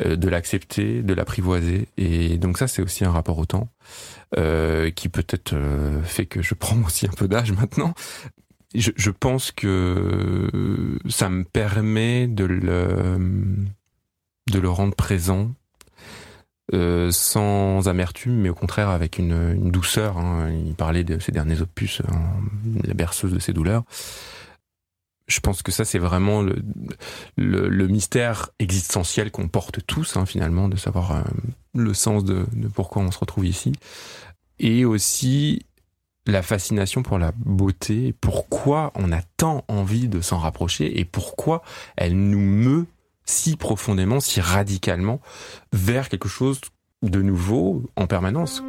euh, 0.00 0.16
de 0.16 0.28
l'accepter, 0.28 1.02
de 1.02 1.14
l'apprivoiser. 1.14 1.88
Et 1.96 2.38
donc 2.38 2.58
ça, 2.58 2.68
c'est 2.68 2.82
aussi 2.82 3.04
un 3.04 3.10
rapport 3.10 3.38
au 3.38 3.46
temps 3.46 3.68
euh, 4.36 4.90
qui 4.90 5.08
peut-être 5.08 5.54
euh, 5.54 6.02
fait 6.02 6.26
que 6.26 6.42
je 6.42 6.54
prends 6.58 6.80
aussi 6.84 7.06
un 7.06 7.12
peu 7.12 7.28
d'âge 7.28 7.52
maintenant. 7.52 7.94
Je, 8.74 8.90
je, 8.96 9.10
pense 9.10 9.50
que 9.50 10.98
ça 11.08 11.30
me 11.30 11.42
permet 11.42 12.28
de 12.28 12.44
le 12.44 13.18
de 14.50 14.58
le 14.58 14.68
rendre 14.68 14.94
présent 14.94 15.50
euh, 16.74 17.10
sans 17.10 17.88
amertume, 17.88 18.34
mais 18.34 18.50
au 18.50 18.54
contraire 18.54 18.90
avec 18.90 19.18
une, 19.18 19.54
une 19.54 19.70
douceur. 19.70 20.18
Hein. 20.18 20.50
Il 20.66 20.74
parlait 20.74 21.02
de 21.04 21.18
ses 21.18 21.32
derniers 21.32 21.62
opus, 21.62 22.02
hein, 22.06 22.20
la 22.84 22.92
berceuse 22.92 23.32
de 23.32 23.38
ses 23.38 23.54
douleurs 23.54 23.84
je 25.28 25.40
pense 25.40 25.62
que 25.62 25.70
ça, 25.70 25.84
c'est 25.84 25.98
vraiment 25.98 26.42
le, 26.42 27.86
mystère 27.86 28.50
existentiel 28.58 29.30
qu'on 29.30 29.48
porte 29.48 29.84
tous, 29.86 30.16
hein, 30.16 30.26
finalement, 30.26 30.68
de 30.68 30.76
savoir 30.76 31.12
euh, 31.12 31.20
le 31.74 31.94
sens 31.94 32.24
de, 32.24 32.46
de, 32.52 32.68
pourquoi 32.68 33.02
on 33.02 33.10
se 33.10 33.18
retrouve 33.18 33.46
ici. 33.46 33.72
Et 34.58 34.84
aussi 34.84 35.66
la 36.26 36.42
fascination 36.42 37.02
pour 37.02 37.18
la 37.18 37.32
beauté, 37.36 38.14
pourquoi 38.20 38.92
on 38.94 39.12
a 39.12 39.22
tant 39.36 39.64
envie 39.68 40.08
de 40.08 40.20
s'en 40.20 40.38
rapprocher 40.38 40.98
et 40.98 41.04
pourquoi 41.04 41.62
elle 41.96 42.16
nous 42.16 42.38
meut 42.38 42.86
si 43.24 43.56
profondément, 43.56 44.20
si 44.20 44.40
radicalement 44.40 45.20
vers 45.72 46.08
quelque 46.08 46.28
chose 46.28 46.60
de 47.02 47.22
nouveau 47.22 47.84
en 47.96 48.06
permanence. 48.06 48.62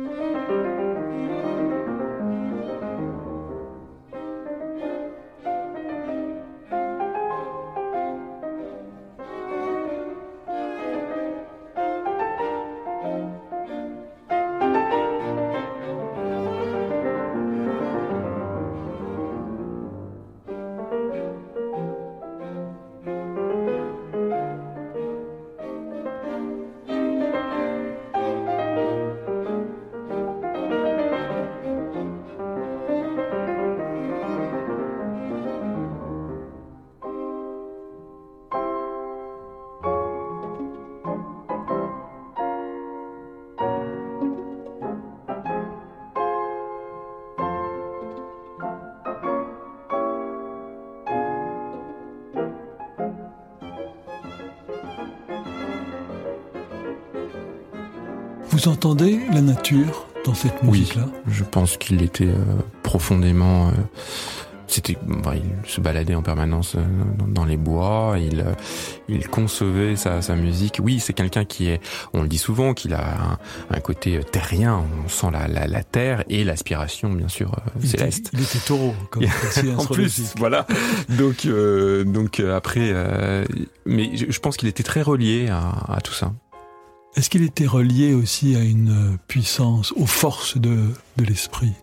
Vous 58.59 58.67
entendez 58.67 59.21
la 59.31 59.39
nature 59.39 60.05
dans 60.25 60.33
cette 60.33 60.63
musique-là? 60.63 61.05
Oui, 61.05 61.33
je 61.33 61.45
pense 61.45 61.77
qu'il 61.77 62.01
était 62.01 62.25
euh, 62.25 62.43
profondément... 62.83 63.69
Euh, 63.69 63.71
c'était, 64.67 64.97
bah, 65.07 65.33
il 65.33 65.69
se 65.69 65.79
baladait 65.79 66.13
en 66.13 66.21
permanence 66.21 66.75
euh, 66.75 66.81
dans, 67.25 67.45
les 67.45 67.55
bois. 67.55 68.17
Il, 68.19 68.43
il 69.07 69.29
concevait 69.29 69.95
sa, 69.95 70.21
sa 70.21 70.35
musique. 70.35 70.81
Oui, 70.83 70.99
c'est 70.99 71.13
quelqu'un 71.13 71.45
qui 71.45 71.69
est, 71.69 71.79
on 72.11 72.21
le 72.21 72.27
dit 72.27 72.37
souvent, 72.37 72.73
qu'il 72.73 72.93
a 72.95 73.39
un, 73.69 73.79
côté 73.79 74.19
terrien. 74.29 74.83
On 75.05 75.07
sent 75.07 75.27
la, 75.31 75.47
la, 75.47 75.65
la 75.65 75.83
terre 75.85 76.25
et 76.27 76.43
l'aspiration, 76.43 77.13
bien 77.13 77.29
sûr, 77.29 77.55
céleste. 77.81 78.29
il 78.33 78.41
était 78.41 78.59
taureau, 78.59 78.93
comme 79.09 79.23
en 79.77 79.85
plus. 79.85 80.33
Voilà. 80.35 80.67
Donc, 81.07 81.47
donc 81.47 82.41
après, 82.41 82.93
mais 83.85 84.17
je, 84.17 84.39
pense 84.39 84.57
qu'il 84.57 84.67
était 84.67 84.83
très 84.83 85.01
relié 85.01 85.47
à, 85.47 85.93
à 85.93 86.01
tout 86.01 86.13
ça. 86.13 86.33
Est-ce 87.15 87.29
qu'il 87.29 87.43
était 87.43 87.65
relié 87.65 88.13
aussi 88.13 88.55
à 88.55 88.63
une 88.63 89.17
puissance, 89.27 89.91
aux 89.93 90.05
forces 90.05 90.57
de, 90.57 90.89
de 91.17 91.23
l'esprit? 91.23 91.73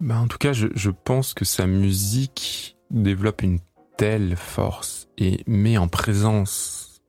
Ben, 0.00 0.20
En 0.20 0.26
tout 0.26 0.38
cas, 0.38 0.52
je, 0.52 0.68
je, 0.74 0.90
pense 0.90 1.34
que 1.34 1.44
sa 1.44 1.66
musique 1.66 2.76
développe 2.90 3.42
une 3.42 3.58
telle 3.96 4.36
force 4.36 5.08
et 5.18 5.42
met 5.46 5.76
en 5.76 5.88
présence. 5.88 7.02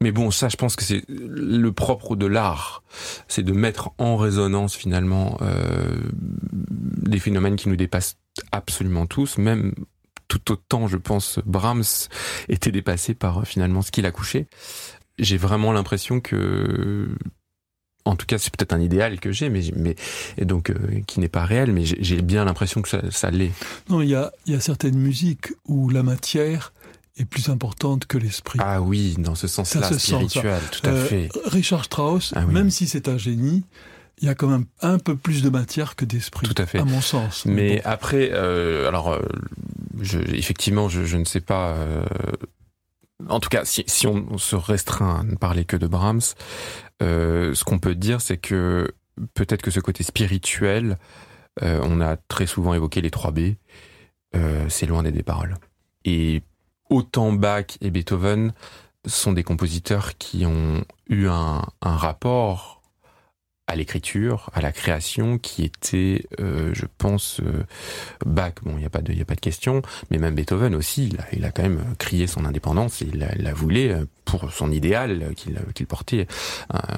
Mais 0.00 0.12
bon, 0.12 0.30
ça, 0.30 0.48
je 0.48 0.56
pense 0.56 0.76
que 0.76 0.84
c'est 0.84 1.02
le 1.08 1.70
propre 1.72 2.14
de 2.14 2.26
l'art, 2.26 2.84
c'est 3.26 3.42
de 3.42 3.52
mettre 3.52 3.90
en 3.98 4.16
résonance 4.16 4.76
finalement 4.76 5.38
euh, 5.42 5.96
des 6.12 7.18
phénomènes 7.18 7.56
qui 7.56 7.68
nous 7.68 7.76
dépassent 7.76 8.18
absolument 8.52 9.06
tous, 9.06 9.38
même 9.38 9.74
tout 10.28 10.52
autant, 10.52 10.86
je 10.86 10.96
pense, 10.96 11.40
Brahms 11.46 12.08
était 12.48 12.72
dépassé 12.72 13.14
par 13.14 13.46
finalement 13.46 13.82
ce 13.82 13.90
qu'il 13.90 14.06
a 14.06 14.10
couché 14.10 14.48
j'ai 15.18 15.36
vraiment 15.36 15.72
l'impression 15.72 16.20
que 16.20 17.08
en 18.06 18.14
tout 18.14 18.26
cas, 18.26 18.38
c'est 18.38 18.56
peut-être 18.56 18.72
un 18.72 18.80
idéal 18.80 19.18
que 19.18 19.32
j'ai, 19.32 19.50
mais, 19.50 19.62
mais 19.74 19.96
et 20.38 20.44
donc 20.44 20.70
euh, 20.70 21.00
qui 21.06 21.18
n'est 21.18 21.28
pas 21.28 21.44
réel, 21.44 21.72
mais 21.72 21.84
j'ai 21.84 22.22
bien 22.22 22.44
l'impression 22.44 22.80
que 22.80 22.88
ça, 22.88 23.02
ça 23.10 23.30
l'est. 23.30 23.52
Non, 23.88 24.00
il 24.00 24.10
y 24.10 24.14
a, 24.14 24.32
y 24.46 24.54
a 24.54 24.60
certaines 24.60 24.96
musiques 24.96 25.52
où 25.66 25.90
la 25.90 26.04
matière 26.04 26.72
est 27.18 27.24
plus 27.24 27.48
importante 27.48 28.06
que 28.06 28.18
l'esprit. 28.18 28.58
Ah 28.62 28.80
oui, 28.80 29.16
dans 29.18 29.34
ce 29.34 29.48
sens-là, 29.48 29.98
spirituel, 29.98 30.60
tout 30.70 30.88
à 30.88 30.92
euh, 30.92 31.04
fait. 31.04 31.28
Richard 31.46 31.84
Strauss, 31.84 32.32
ah 32.36 32.44
même 32.46 32.70
si 32.70 32.86
c'est 32.86 33.08
un 33.08 33.18
génie, 33.18 33.64
il 34.18 34.26
y 34.26 34.30
a 34.30 34.34
quand 34.34 34.48
même 34.48 34.66
un 34.82 34.98
peu 34.98 35.16
plus 35.16 35.42
de 35.42 35.50
matière 35.50 35.96
que 35.96 36.04
d'esprit. 36.04 36.46
Tout 36.46 36.62
à 36.62 36.66
fait. 36.66 36.78
À 36.78 36.84
mon 36.84 37.00
sens. 37.00 37.44
Mais 37.46 37.82
après, 37.84 38.30
euh, 38.32 38.86
alors, 38.88 39.12
euh, 39.12 39.20
je, 40.00 40.18
effectivement, 40.18 40.88
je, 40.88 41.04
je, 41.04 41.16
ne 41.16 41.24
sais 41.24 41.40
pas 41.40 41.76
en 43.28 43.40
tout 43.40 43.48
cas, 43.48 43.64
si, 43.64 43.84
si 43.86 44.06
on, 44.06 44.38
se 44.38 44.56
restreint 44.56 45.20
à 45.20 45.22
ne 45.22 45.36
parler 45.36 45.64
que 45.64 45.76
de 45.76 45.86
Brahms, 45.86 46.20
euh, 47.02 47.54
ce 47.54 47.64
qu'on 47.64 47.78
peut 47.78 47.94
dire, 47.94 48.20
c'est 48.20 48.36
que 48.36 48.92
peut-être 49.34 49.62
que 49.62 49.70
ce 49.70 49.80
côté 49.80 50.02
spirituel, 50.02 50.98
euh, 51.62 51.80
on 51.82 52.00
a 52.00 52.16
très 52.16 52.46
souvent 52.46 52.74
évoqué 52.74 53.00
les 53.00 53.10
3 53.10 53.30
B, 53.30 53.38
euh, 54.34 54.66
c'est 54.68 54.86
loin 54.86 55.02
des 55.02 55.22
paroles. 55.22 55.56
Et 56.04 56.42
autant 56.90 57.32
Bach 57.32 57.78
et 57.80 57.90
Beethoven 57.90 58.52
sont 59.06 59.32
des 59.32 59.42
compositeurs 59.42 60.18
qui 60.18 60.44
ont 60.44 60.84
eu 61.08 61.26
un, 61.28 61.62
un 61.80 61.96
rapport 61.96 62.75
à 63.66 63.74
l'écriture, 63.74 64.50
à 64.54 64.60
la 64.60 64.72
création, 64.72 65.38
qui 65.38 65.64
était, 65.64 66.24
euh, 66.40 66.70
je 66.72 66.86
pense, 66.98 67.40
euh, 67.40 67.64
Bach. 68.24 68.52
Bon, 68.62 68.72
il 68.72 68.78
n'y 68.78 68.84
a 68.84 68.90
pas 68.90 69.02
de, 69.02 69.20
a 69.20 69.24
pas 69.24 69.34
de 69.34 69.40
question, 69.40 69.82
mais 70.10 70.18
même 70.18 70.34
Beethoven 70.34 70.74
aussi, 70.74 71.08
il 71.08 71.20
a, 71.20 71.24
il 71.32 71.44
a 71.44 71.50
quand 71.50 71.62
même 71.62 71.82
crié 71.98 72.26
son 72.26 72.44
indépendance. 72.44 73.00
il 73.00 73.18
la, 73.18 73.34
la 73.34 73.52
voulait 73.52 73.90
euh, 73.90 74.04
pour 74.24 74.52
son 74.52 74.70
idéal 74.70 75.34
qu'il 75.36 75.58
qu'il 75.74 75.86
portait 75.86 76.26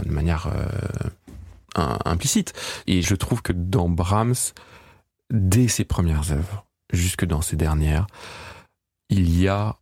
de 0.04 0.10
manière 0.10 0.50
implicite. 1.74 2.54
Et 2.86 3.02
je 3.02 3.14
trouve 3.14 3.42
que 3.42 3.52
dans 3.52 3.88
Brahms, 3.90 4.54
dès 5.30 5.68
ses 5.68 5.84
premières 5.84 6.32
œuvres, 6.32 6.64
jusque 6.90 7.26
dans 7.26 7.42
ses 7.42 7.56
dernières, 7.56 8.06
il 9.10 9.38
y 9.38 9.46
a 9.46 9.76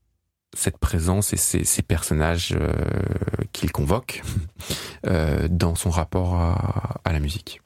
cette 0.54 0.78
présence 0.78 1.32
et 1.32 1.36
ces, 1.36 1.64
ces 1.64 1.82
personnages 1.82 2.56
euh, 2.58 2.72
qu'il 3.52 3.72
convoque 3.72 4.22
euh, 5.06 5.48
dans 5.50 5.74
son 5.74 5.90
rapport 5.90 6.34
à, 6.34 7.00
à, 7.04 7.12
la 7.12 7.20
musique. 7.20 7.60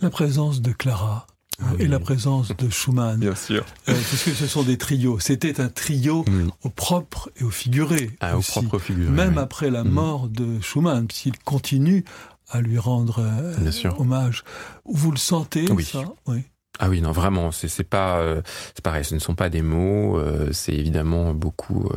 La 0.00 0.10
présence 0.10 0.60
de 0.60 0.72
Clara 0.72 1.26
ah 1.60 1.72
et 1.80 1.88
la 1.88 1.98
présence 1.98 2.56
de 2.56 2.68
Schumann. 2.68 3.18
Bien 3.18 3.34
sûr. 3.34 3.64
Euh, 3.88 3.94
puisque 4.08 4.30
ce 4.30 4.46
sont 4.46 4.62
des 4.62 4.78
trios. 4.78 5.18
C'était 5.18 5.60
un 5.60 5.68
trio 5.68 6.24
au 6.62 6.68
propre 6.68 7.30
et 7.36 7.44
au 7.44 7.50
figuré. 7.50 8.10
Ah, 8.20 8.38
au 8.38 8.42
propre 8.42 8.74
au 8.74 8.78
figuré. 8.78 9.10
Même 9.10 9.38
après 9.38 9.70
la 9.70 9.82
mm. 9.82 9.88
mort 9.88 10.28
de 10.28 10.60
Schumann, 10.60 11.08
puisqu'il 11.08 11.38
continue 11.40 12.04
à 12.48 12.60
lui 12.60 12.78
rendre 12.78 13.18
euh, 13.20 13.90
hommage. 13.98 14.44
Vous 14.84 15.10
le 15.10 15.18
sentez, 15.18 15.70
oui. 15.70 15.84
ça? 15.84 16.04
Oui. 16.26 16.44
Ah 16.80 16.88
oui, 16.88 17.00
non, 17.00 17.10
vraiment, 17.10 17.50
c'est 17.50 17.82
pas, 17.82 18.18
euh, 18.18 18.40
c'est 18.74 18.84
pareil, 18.84 19.04
ce 19.04 19.14
ne 19.14 19.18
sont 19.18 19.34
pas 19.34 19.48
des 19.48 19.62
mots, 19.62 20.16
euh, 20.16 20.50
c'est 20.52 20.74
évidemment 20.74 21.34
beaucoup 21.34 21.90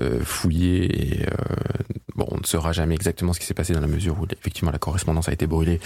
euh, 0.00 0.20
fouillé 0.24 1.20
et 1.20 1.26
bon, 2.16 2.26
on 2.32 2.38
ne 2.38 2.44
saura 2.44 2.72
jamais 2.72 2.96
exactement 2.96 3.32
ce 3.32 3.38
qui 3.38 3.46
s'est 3.46 3.54
passé 3.54 3.72
dans 3.72 3.80
la 3.80 3.86
mesure 3.86 4.18
où 4.20 4.26
effectivement 4.32 4.72
la 4.72 4.78
correspondance 4.78 5.28
a 5.28 5.32
été 5.32 5.46
brûlée, 5.46 5.80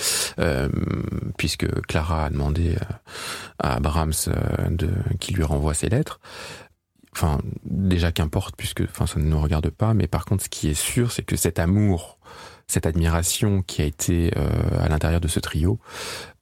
puisque 1.36 1.68
Clara 1.86 2.26
a 2.26 2.30
demandé 2.30 2.76
à 3.58 3.78
Brahms 3.78 4.12
de 4.70 4.88
qui 5.18 5.34
lui 5.34 5.42
renvoie 5.42 5.74
ses 5.74 5.90
lettres. 5.90 6.20
Enfin, 7.12 7.40
déjà 7.64 8.12
qu'importe, 8.12 8.54
puisque 8.56 8.82
enfin 8.82 9.06
ça 9.06 9.18
ne 9.18 9.24
nous 9.24 9.40
regarde 9.40 9.68
pas, 9.68 9.92
mais 9.94 10.06
par 10.06 10.24
contre, 10.24 10.44
ce 10.44 10.48
qui 10.48 10.68
est 10.68 10.74
sûr, 10.74 11.12
c'est 11.12 11.24
que 11.24 11.36
cet 11.36 11.58
amour 11.58 12.19
cette 12.70 12.86
admiration 12.86 13.62
qui 13.62 13.82
a 13.82 13.84
été 13.84 14.32
euh, 14.36 14.48
à 14.78 14.88
l'intérieur 14.88 15.20
de 15.20 15.28
ce 15.28 15.40
trio 15.40 15.78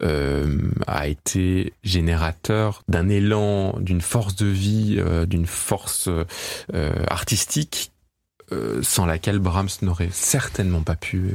euh, 0.02 0.70
a 0.86 1.08
été 1.08 1.72
générateur 1.82 2.82
d'un 2.86 3.08
élan, 3.08 3.78
d'une 3.80 4.02
force 4.02 4.36
de 4.36 4.46
vie, 4.46 4.96
euh, 4.98 5.26
d'une 5.26 5.46
force 5.46 6.08
artistique 7.08 7.92
sans 8.80 9.04
laquelle 9.04 9.40
Brahms 9.40 9.68
n'aurait 9.82 10.08
certainement 10.10 10.80
pas 10.80 10.96
pu. 10.96 11.34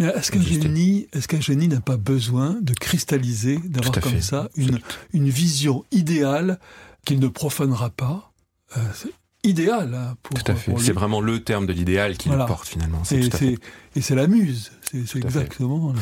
Est-ce 0.00 0.32
qu'un 0.32 1.40
génie, 1.40 1.68
n'a 1.68 1.80
pas 1.80 1.96
besoin 1.96 2.58
de 2.60 2.72
cristalliser, 2.72 3.60
d'avoir 3.64 4.00
comme 4.00 4.12
fait. 4.14 4.20
ça 4.20 4.48
une, 4.56 4.80
une 5.12 5.28
vision 5.28 5.84
idéale 5.92 6.58
qu'il 7.04 7.20
ne 7.20 7.28
profanera 7.28 7.90
pas? 7.90 8.32
Idéal. 9.44 9.94
Hein, 9.94 10.16
pour, 10.22 10.42
tout 10.42 10.52
à 10.52 10.54
fait. 10.54 10.72
C'est 10.78 10.92
vraiment 10.92 11.20
le 11.20 11.42
terme 11.42 11.66
de 11.66 11.72
l'idéal 11.72 12.16
qui 12.16 12.28
voilà. 12.28 12.44
le 12.44 12.48
porte 12.48 12.68
finalement. 12.68 13.02
Et 13.96 14.00
c'est 14.00 14.14
la 14.14 14.26
muse. 14.26 14.72
C'est 14.82 15.16
exactement. 15.16 15.94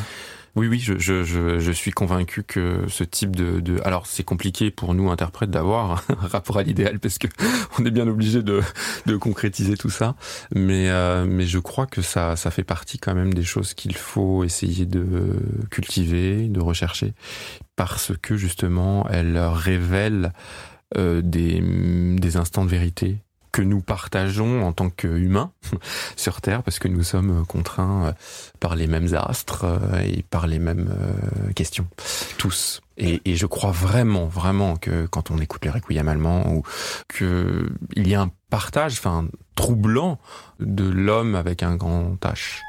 Oui, 0.57 0.67
oui, 0.67 0.81
je, 0.81 0.99
je, 0.99 1.23
je, 1.23 1.61
je, 1.61 1.73
suis 1.73 1.93
convaincu 1.93 2.43
que 2.43 2.87
ce 2.89 3.05
type 3.05 3.37
de, 3.37 3.61
de... 3.61 3.81
alors 3.85 4.07
c'est 4.07 4.25
compliqué 4.25 4.73
pour 4.73 4.93
nous 4.93 5.09
interprètes 5.09 5.51
d'avoir 5.51 6.05
un 6.09 6.27
rapport 6.27 6.59
à 6.59 6.65
l'idéal 6.65 6.99
parce 6.99 7.19
que 7.19 7.29
on 7.79 7.85
est 7.85 7.93
bien 7.93 8.09
obligé 8.09 8.43
de, 8.43 8.61
de 9.07 9.17
concrétiser 9.17 9.77
tout 9.77 9.91
ça, 9.91 10.17
mais 10.53 10.89
euh, 10.89 11.27
mais 11.29 11.47
je 11.47 11.61
crois 11.61 11.87
que 11.87 12.03
ça 12.03 12.35
ça 12.35 12.51
fait 12.51 12.65
partie 12.65 12.99
quand 12.99 13.15
même 13.15 13.33
des 13.33 13.45
choses 13.45 13.73
qu'il 13.75 13.97
faut 13.97 14.43
essayer 14.43 14.85
de 14.85 15.37
cultiver, 15.71 16.49
de 16.49 16.61
rechercher, 16.61 17.15
parce 17.77 18.13
que 18.21 18.37
justement 18.37 19.07
elles 19.11 19.39
révèlent 19.39 20.33
euh, 20.97 21.21
des 21.23 21.61
des 22.19 22.37
instants 22.37 22.65
de 22.65 22.71
vérité 22.71 23.19
que 23.53 23.63
nous 23.63 23.81
partageons 23.81 24.63
en 24.63 24.73
tant 24.73 24.91
qu'humains 24.91 25.53
sur 26.17 26.41
Terre, 26.41 26.63
parce 26.63 26.79
que 26.79 26.89
nous 26.89 27.03
sommes 27.03 27.45
contraints 27.47 28.07
euh, 28.07 28.13
par 28.61 28.77
les 28.77 28.87
mêmes 28.87 29.15
astres 29.15 29.65
euh, 29.65 30.01
et 30.01 30.23
par 30.23 30.47
les 30.47 30.59
mêmes 30.59 30.91
euh, 30.91 31.53
questions, 31.53 31.87
tous. 32.37 32.81
Et, 32.97 33.21
je 33.37 33.47
crois 33.47 33.71
vraiment, 33.71 34.27
vraiment 34.27 34.77
que 34.77 35.07
quand 35.07 35.31
on 35.31 35.39
écoute 35.39 35.65
le 35.65 35.71
requiem 35.71 36.09
allemand, 36.09 36.53
ou 36.53 36.63
que 37.07 37.71
il 37.95 38.09
y 38.09 38.17
a 38.17 38.23
un 38.23 38.31
partage, 38.51 38.95
enfin 38.95 39.29
troublant, 39.55 40.19
de 40.59 40.89
l'homme 40.89 41.37
avec 41.37 41.63
un 41.63 41.77
grand 41.77 42.17
H. 42.23 42.63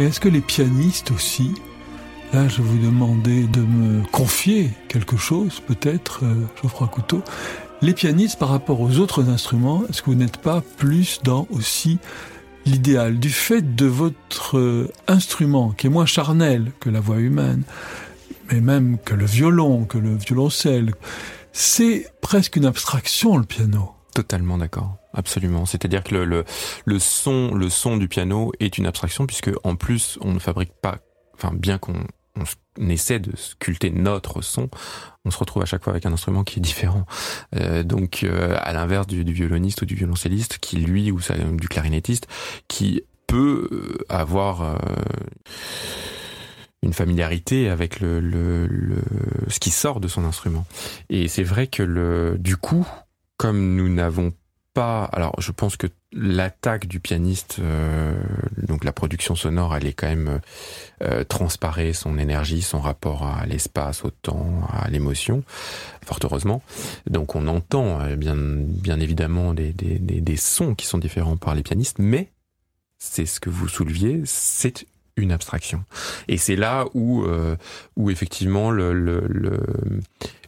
Et 0.00 0.04
est-ce 0.04 0.18
que 0.18 0.30
les 0.30 0.40
pianistes 0.40 1.10
aussi 1.10 1.52
Là, 2.32 2.48
je 2.48 2.62
vous 2.62 2.78
demandais 2.78 3.42
de 3.42 3.60
me 3.60 4.02
confier 4.06 4.70
quelque 4.88 5.18
chose, 5.18 5.60
peut-être, 5.60 6.24
euh, 6.24 6.46
Geoffroy 6.62 6.88
Couteau. 6.88 7.22
Les 7.82 7.92
pianistes, 7.92 8.38
par 8.38 8.48
rapport 8.48 8.80
aux 8.80 8.96
autres 8.96 9.28
instruments, 9.28 9.82
est-ce 9.90 10.00
que 10.00 10.06
vous 10.06 10.16
n'êtes 10.16 10.38
pas 10.38 10.62
plus 10.78 11.20
dans 11.22 11.46
aussi 11.50 11.98
l'idéal 12.64 13.18
du 13.18 13.28
fait 13.28 13.76
de 13.76 13.84
votre 13.84 14.56
euh, 14.56 14.90
instrument, 15.06 15.72
qui 15.72 15.88
est 15.88 15.90
moins 15.90 16.06
charnel 16.06 16.72
que 16.80 16.88
la 16.88 17.00
voix 17.00 17.18
humaine, 17.18 17.64
mais 18.50 18.62
même 18.62 18.96
que 19.04 19.12
le 19.12 19.26
violon, 19.26 19.84
que 19.84 19.98
le 19.98 20.16
violoncelle, 20.16 20.94
c'est 21.52 22.10
presque 22.22 22.56
une 22.56 22.64
abstraction, 22.64 23.36
le 23.36 23.44
piano. 23.44 23.90
Totalement 24.14 24.56
d'accord, 24.56 24.96
absolument. 25.14 25.66
C'est-à-dire 25.66 26.02
que 26.02 26.14
le, 26.14 26.24
le, 26.24 26.44
le, 26.84 26.98
son, 26.98 27.54
le 27.54 27.68
son 27.68 27.96
du 27.96 28.08
piano 28.08 28.52
est 28.60 28.78
une 28.78 28.86
abstraction 28.86 29.26
puisque 29.26 29.50
en 29.64 29.76
plus 29.76 30.18
on 30.20 30.32
ne 30.32 30.38
fabrique 30.38 30.72
pas, 30.80 30.98
enfin 31.34 31.52
bien 31.54 31.78
qu'on 31.78 32.04
on 32.36 32.88
essaie 32.88 33.18
de 33.18 33.36
sculpter 33.36 33.90
notre 33.90 34.40
son, 34.40 34.70
on 35.24 35.30
se 35.30 35.38
retrouve 35.38 35.62
à 35.62 35.66
chaque 35.66 35.82
fois 35.82 35.92
avec 35.92 36.06
un 36.06 36.12
instrument 36.12 36.44
qui 36.44 36.58
est 36.58 36.62
différent. 36.62 37.04
Euh, 37.56 37.82
donc, 37.82 38.22
euh, 38.22 38.56
à 38.60 38.72
l'inverse 38.72 39.06
du, 39.06 39.24
du, 39.24 39.32
violoniste 39.32 39.82
ou 39.82 39.84
du 39.84 39.94
violoncelliste, 39.94 40.58
qui 40.58 40.76
lui 40.76 41.10
ou 41.10 41.20
du 41.54 41.68
clarinettiste, 41.68 42.26
qui 42.68 43.02
peut 43.26 43.68
euh, 43.70 43.98
avoir 44.08 44.62
euh, 44.62 44.76
une 46.82 46.92
familiarité 46.92 47.68
avec 47.68 48.00
le, 48.00 48.20
le, 48.20 48.66
le, 48.66 48.96
ce 49.48 49.60
qui 49.60 49.70
sort 49.70 50.00
de 50.00 50.08
son 50.08 50.24
instrument. 50.24 50.66
Et 51.10 51.28
c'est 51.28 51.42
vrai 51.42 51.66
que 51.66 51.82
le, 51.82 52.36
du 52.38 52.56
coup, 52.56 52.86
comme 53.36 53.76
nous 53.76 53.88
n'avons 53.88 54.32
pas. 54.74 55.04
Alors, 55.04 55.34
je 55.40 55.52
pense 55.52 55.76
que 55.76 55.86
l'attaque 56.12 56.86
du 56.86 57.00
pianiste, 57.00 57.58
euh, 57.60 58.14
donc 58.56 58.84
la 58.84 58.92
production 58.92 59.34
sonore, 59.34 59.76
elle 59.76 59.86
est 59.86 59.92
quand 59.92 60.08
même 60.08 60.40
euh, 61.02 61.24
transparaît 61.24 61.92
son 61.92 62.18
énergie, 62.18 62.62
son 62.62 62.80
rapport 62.80 63.26
à 63.26 63.46
l'espace, 63.46 64.04
au 64.04 64.10
temps, 64.10 64.62
à 64.70 64.88
l'émotion, 64.90 65.44
fort 66.04 66.18
heureusement. 66.22 66.62
Donc, 67.06 67.34
on 67.34 67.46
entend 67.46 68.00
euh, 68.00 68.16
bien, 68.16 68.36
bien 68.36 69.00
évidemment 69.00 69.54
des, 69.54 69.72
des, 69.72 69.98
des, 69.98 70.20
des 70.20 70.36
sons 70.36 70.74
qui 70.74 70.86
sont 70.86 70.98
différents 70.98 71.36
par 71.36 71.54
les 71.54 71.62
pianistes, 71.62 71.98
mais 71.98 72.30
c'est 72.98 73.26
ce 73.26 73.40
que 73.40 73.50
vous 73.50 73.68
souleviez, 73.68 74.22
c'est 74.24 74.86
une 75.16 75.32
abstraction. 75.32 75.84
Et 76.28 76.38
c'est 76.38 76.56
là 76.56 76.86
où, 76.94 77.24
euh, 77.24 77.56
où 77.96 78.10
effectivement 78.10 78.70
le, 78.70 78.92
le, 78.92 79.26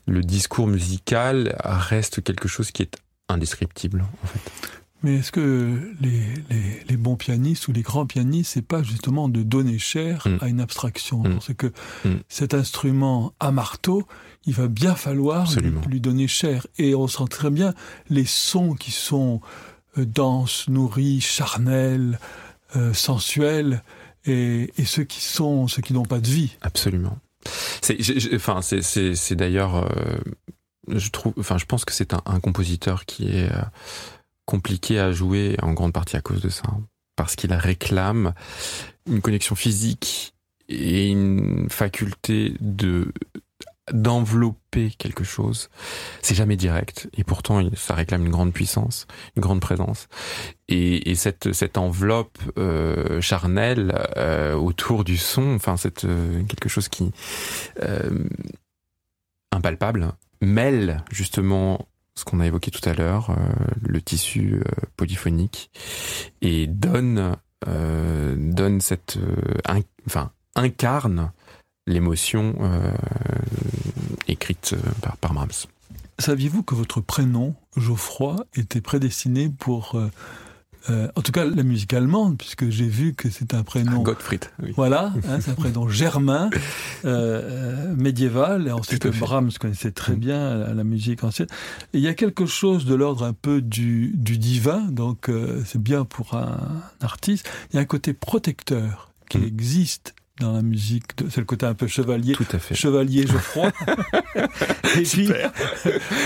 le 0.07 0.21
discours 0.23 0.67
musical 0.67 1.57
reste 1.63 2.23
quelque 2.23 2.49
chose 2.49 2.71
qui 2.71 2.83
est 2.83 3.02
indescriptible 3.33 4.05
en 4.23 4.27
fait. 4.27 4.41
Mais 5.03 5.17
est-ce 5.17 5.33
que 5.33 5.81
les, 6.01 6.21
les, 6.51 6.83
les, 6.89 6.97
bons 6.97 7.17
pianistes 7.17 7.67
ou 7.67 7.73
les 7.73 7.83
grands 7.83 8.07
pianistes, 8.07 8.53
c'est 8.55 8.67
pas 8.67 8.83
justement 8.83 9.29
de 9.29 9.43
donner 9.43 9.79
cher 9.79 10.29
mm. 10.29 10.39
à 10.41 10.49
une 10.49 10.61
abstraction 10.61 11.25
mm. 11.25 11.39
C'est 11.41 11.57
que 11.57 11.73
mm. 12.05 12.11
cet 12.29 12.55
instrument 12.55 13.33
à 13.41 13.51
marteau, 13.51 14.07
il 14.47 14.55
va 14.55 14.69
bien 14.69 14.95
falloir 14.95 15.53
lui, 15.57 15.73
lui, 15.89 16.01
donner 16.01 16.29
cher. 16.29 16.67
Et 16.79 16.95
on 16.95 17.09
sent 17.09 17.25
très 17.31 17.51
bien 17.51 17.75
les 18.11 18.25
sons 18.25 18.75
qui 18.75 18.93
sont 18.93 19.41
euh, 19.99 20.05
denses, 20.05 20.69
nourris, 20.69 21.21
charnels, 21.21 22.21
euh, 22.77 22.93
sensuels, 22.93 23.83
et, 24.25 24.71
et, 24.79 24.85
ceux 24.85 25.03
qui 25.03 25.21
sont 25.21 25.67
ceux 25.67 25.83
qui 25.83 25.95
n'ont 25.95 26.05
pas 26.05 26.21
de 26.21 26.29
vie. 26.29 26.57
Absolument. 26.61 27.19
C'est, 27.81 27.99
enfin, 28.37 28.61
c'est 28.63 29.35
d'ailleurs. 29.35 29.77
Euh 29.77 30.19
je 30.89 31.11
trouve, 31.11 31.35
enfin, 31.39 31.59
je 31.59 31.65
pense 31.65 31.85
que 31.85 31.93
c'est 31.93 32.15
un, 32.15 32.41
compositeur 32.41 33.05
qui 33.05 33.29
est 33.29 33.51
euh, 33.53 33.63
compliqué 34.45 34.99
à 34.99 35.13
jouer 35.13 35.57
en 35.63 35.73
grande 35.73 35.93
partie 35.93 36.17
à 36.17 36.21
cause 36.21 36.41
de 36.41 36.49
ça, 36.49 36.65
parce 37.17 37.37
qu'il 37.37 37.53
réclame 37.53 38.35
une 39.07 39.21
connexion 39.21 39.55
physique 39.55 40.35
et 40.69 41.09
une 41.09 41.69
faculté 41.71 42.55
de 42.61 43.13
d'envelopper 43.91 44.91
quelque 44.97 45.25
chose. 45.25 45.69
C'est 46.23 46.37
jamais 46.37 46.57
direct 46.57 47.09
et 47.15 47.25
pourtant 47.25 47.69
ça 47.75 47.95
réclame 47.95 48.25
une 48.25 48.31
grande 48.31 48.53
puissance, 48.53 49.07
une 49.37 49.43
grande 49.43 49.61
présence. 49.61 50.09
Et, 50.69 51.11
et 51.11 51.15
cette 51.15 51.53
cette 51.53 51.77
enveloppe 51.77 52.39
euh, 52.59 53.21
charnelle 53.21 53.93
euh, 54.17 54.55
autour 54.55 55.05
du 55.05 55.17
son, 55.17 55.55
enfin 55.57 55.77
c'est 55.77 56.05
euh, 56.05 56.43
quelque 56.45 56.69
chose 56.69 56.89
qui 56.89 57.13
euh, 57.83 58.25
impalpable 59.51 60.13
mêle 60.43 61.03
justement 61.11 61.87
ce 62.15 62.25
qu'on 62.25 62.41
a 62.41 62.47
évoqué 62.47 62.71
tout 62.71 62.87
à 62.87 62.93
l'heure, 62.93 63.31
euh, 63.31 63.37
le 63.81 64.01
tissu 64.03 64.57
euh, 64.57 64.63
polyphonique, 64.97 65.71
et 66.41 66.67
donne 66.67 67.37
euh, 67.69 68.35
donne 68.37 68.81
cette, 68.81 69.19
in, 69.67 69.81
enfin 70.07 70.33
incarne 70.55 71.33
l'émotion 71.87 72.55
écrite 74.29 74.77
par, 75.01 75.17
par 75.17 75.33
Brahms. 75.33 75.67
Saviez-vous 76.19 76.63
que 76.63 76.75
votre 76.75 77.01
prénom 77.01 77.55
Geoffroy 77.77 78.37
était 78.55 78.81
prédestiné 78.81 79.49
pour 79.49 79.99
euh, 80.91 81.09
en 81.15 81.23
tout 81.23 81.33
cas, 81.33 81.45
la 81.45 81.63
musique 81.63 81.95
allemande, 81.95 82.37
puisque 82.39 82.69
j'ai 82.71 82.87
vu 82.87 83.15
que 83.15 83.31
c'est 83.31 83.55
un 83.55 83.63
prénom. 83.63 84.01
Ah, 84.01 84.05
Gottfried. 84.05 84.45
Oui. 84.63 84.73
Voilà, 84.77 85.13
hein, 85.29 85.41
c'est 85.41 85.51
un 85.51 85.55
prénom 85.55 85.89
germain, 85.89 86.51
euh, 87.05 87.95
médiéval. 87.95 88.67
Et 88.67 88.73
ensuite, 88.73 89.07
Brahms 89.19 89.53
connaissait 89.61 89.93
très 89.93 90.15
bien 90.15 90.57
la, 90.57 90.75
la 90.75 90.85
musique 90.85 91.23
ancienne. 91.25 91.49
Et 91.93 91.99
il 91.99 92.03
y 92.03 92.09
a 92.09 92.15
quelque 92.15 92.47
chose 92.47 92.85
de 92.85 92.95
l'ordre 92.95 93.25
un 93.25 93.33
peu 93.33 93.61
du, 93.61 94.13
du 94.15 94.39
divin, 94.39 94.81
donc 94.91 95.29
euh, 95.29 95.63
c'est 95.65 95.83
bien 95.83 96.05
pour 96.05 96.35
un 96.35 96.83
artiste. 97.01 97.49
Il 97.71 97.77
y 97.77 97.79
a 97.79 97.83
un 97.83 97.87
côté 97.87 98.13
protecteur 98.13 99.11
qui 99.29 99.39
mmh. 99.39 99.45
existe 99.45 100.15
dans 100.41 100.53
la 100.53 100.63
musique, 100.63 101.05
c'est 101.31 101.41
le 101.41 101.45
côté 101.45 101.67
un 101.67 101.75
peu 101.75 101.87
chevalier, 101.87 102.35
Tout 102.35 102.47
à 102.53 102.59
fait. 102.59 102.75
chevalier 102.75 103.27
Geoffroy. 103.27 103.71
et 104.97 105.03
puis 105.03 105.29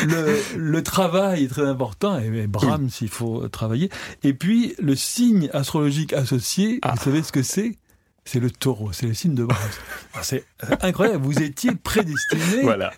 le, 0.07 0.57
le, 0.57 0.83
travail 0.83 1.45
est 1.45 1.49
très 1.49 1.67
important, 1.67 2.19
et 2.19 2.47
Brahms, 2.47 2.89
il 3.01 3.09
faut 3.09 3.49
travailler. 3.49 3.91
Et 4.23 4.33
puis 4.33 4.75
le 4.79 4.95
signe 4.95 5.51
astrologique 5.53 6.13
associé, 6.13 6.79
ah. 6.83 6.95
vous 6.97 7.03
savez 7.03 7.23
ce 7.23 7.33
que 7.33 7.43
c'est? 7.43 7.77
C'est 8.27 8.41
le 8.41 8.51
taureau, 8.51 8.93
c'est 8.93 9.07
le 9.07 9.15
signe 9.15 9.35
de 9.35 9.45
Brahms. 9.45 9.59
Ah, 10.15 10.23
c'est 10.23 10.45
incroyable, 10.83 11.25
vous 11.25 11.41
étiez 11.43 11.71
prédestiné. 11.73 12.63
Voilà. 12.63 12.93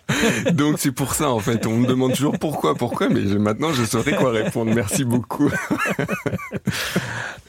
Donc 0.51 0.79
c'est 0.79 0.91
pour 0.91 1.13
ça 1.13 1.29
en 1.29 1.39
fait, 1.39 1.65
on 1.67 1.77
me 1.77 1.87
demande 1.87 2.13
toujours 2.13 2.37
pourquoi, 2.37 2.75
pourquoi, 2.75 3.09
mais 3.09 3.27
je, 3.27 3.37
maintenant 3.37 3.71
je 3.71 3.85
saurais 3.85 4.15
quoi 4.15 4.31
répondre. 4.31 4.73
Merci 4.73 5.05
beaucoup. 5.05 5.49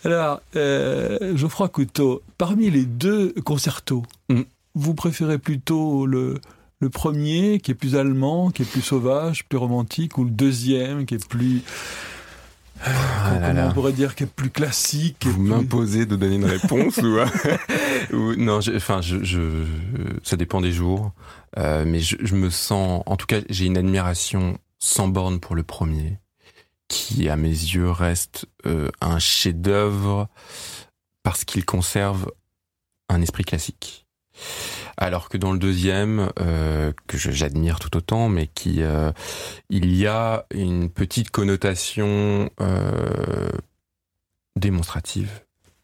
Alors, 0.05 0.40
euh, 0.57 1.37
Geoffroy 1.37 1.69
Couteau, 1.69 2.23
parmi 2.38 2.71
les 2.71 2.85
deux 2.85 3.33
concertos, 3.45 4.03
mm. 4.29 4.43
vous 4.75 4.95
préférez 4.95 5.38
plutôt 5.38 6.07
le, 6.07 6.35
le 6.81 6.90
premier 6.90 7.61
qui 7.61 7.71
est 7.71 7.75
plus 7.75 7.97
allemand, 7.97 8.51
qui 8.51 8.62
est 8.62 8.71
plus 8.71 8.83
sauvage, 8.83 9.45
plus 9.47 9.59
romantique, 9.59 10.19
ou 10.19 10.25
le 10.25 10.31
deuxième 10.31 11.07
qui 11.07 11.14
est 11.14 11.29
plus 11.29 11.62
ah 12.83 13.53
là 13.53 13.69
on 13.69 13.73
pourrait 13.73 13.93
dire 13.93 14.14
qui 14.14 14.25
est 14.25 14.27
plus 14.27 14.51
classique 14.51 15.27
Vous 15.27 15.35
plus... 15.35 15.43
m'imposez 15.43 16.07
de 16.07 16.16
donner 16.16 16.37
une 16.37 16.47
réponse 16.47 16.97
ou, 17.03 17.19
ou, 18.16 18.37
non 18.37 18.61
Enfin, 18.75 19.01
je, 19.03 19.23
je, 19.23 19.64
ça 20.23 20.37
dépend 20.37 20.61
des 20.61 20.73
jours, 20.73 21.12
euh, 21.59 21.85
mais 21.87 22.01
je, 22.01 22.16
je, 22.21 22.35
me 22.35 22.49
sens, 22.51 23.03
en 23.07 23.16
tout 23.16 23.27
cas, 23.27 23.40
j'ai 23.51 23.66
une 23.66 23.77
admiration 23.77 24.59
sans 24.79 25.09
borne 25.09 25.40
pour 25.40 25.55
le 25.55 25.62
premier, 25.62 26.19
qui 26.88 27.29
à 27.29 27.37
mes 27.37 27.49
yeux 27.49 27.90
reste 27.90 28.47
euh, 28.66 28.90
un 29.01 29.19
chef-d'œuvre 29.19 30.29
parce 31.23 31.45
qu'il 31.45 31.64
conserve 31.64 32.31
un 33.09 33.21
esprit 33.23 33.45
classique. 33.45 34.07
Alors 35.02 35.30
que 35.30 35.38
dans 35.38 35.52
le 35.52 35.58
deuxième, 35.58 36.30
euh, 36.40 36.92
que 37.06 37.16
j'admire 37.16 37.78
tout 37.80 37.96
autant, 37.96 38.28
mais 38.28 38.46
qui 38.46 38.82
euh, 38.82 39.10
il 39.70 39.96
y 39.96 40.06
a 40.06 40.44
une 40.52 40.90
petite 40.90 41.30
connotation 41.30 42.50
euh, 42.60 43.48
démonstrative 44.56 45.40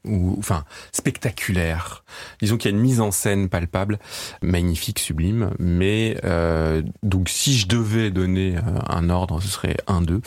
ou 0.07 0.37
enfin 0.39 0.65
spectaculaire. 0.93 2.05
Disons 2.41 2.57
qu'il 2.57 2.71
y 2.71 2.75
a 2.75 2.77
une 2.77 2.83
mise 2.83 3.01
en 3.01 3.11
scène 3.11 3.49
palpable, 3.49 3.99
magnifique, 4.43 4.99
sublime. 4.99 5.51
Mais 5.59 6.19
euh, 6.25 6.83
donc 7.03 7.29
si 7.29 7.57
je 7.57 7.69
devais 7.69 8.11
donner 8.11 8.57
euh, 8.57 8.61
un 8.89 9.11
ordre, 9.11 9.41
ce 9.41 9.49
serait 9.49 9.77
1-2, 9.89 10.21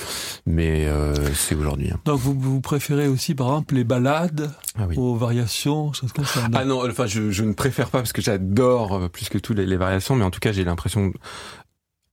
mais 0.46 0.88
euh, 0.88 1.14
c'est 1.34 1.56
aujourd'hui. 1.56 1.92
Hein. 1.92 2.00
Donc 2.06 2.20
vous, 2.20 2.38
vous 2.40 2.62
préférez 2.62 3.08
aussi 3.08 3.36
par 3.36 3.48
exemple 3.48 3.76
les 3.76 3.84
balades 3.84 4.52
ah 4.78 4.86
oui. 4.88 4.96
aux 4.98 5.16
variations, 5.16 5.94
choses 5.94 6.14
comme 6.14 6.26
ça 6.26 6.48
Ah 6.54 6.66
non, 6.66 6.88
enfin 6.90 7.08
je, 7.08 7.32
je, 7.32 7.44
ne 7.44 7.54
préfère 7.54 7.90
pas 7.90 8.00
parce 8.00 8.14
que 8.14 8.22
j'adore 8.22 8.96
euh, 8.96 9.08
plus 9.10 9.30
que 9.30 9.38
tout 9.38 9.54
les, 9.54 9.66
les 9.66 9.78
variations, 9.78 10.16
mais 10.16 10.24
en 10.24 10.32
tout 10.32 10.40
cas 10.40 10.52
j'ai 10.52 10.64
l'impression, 10.64 11.12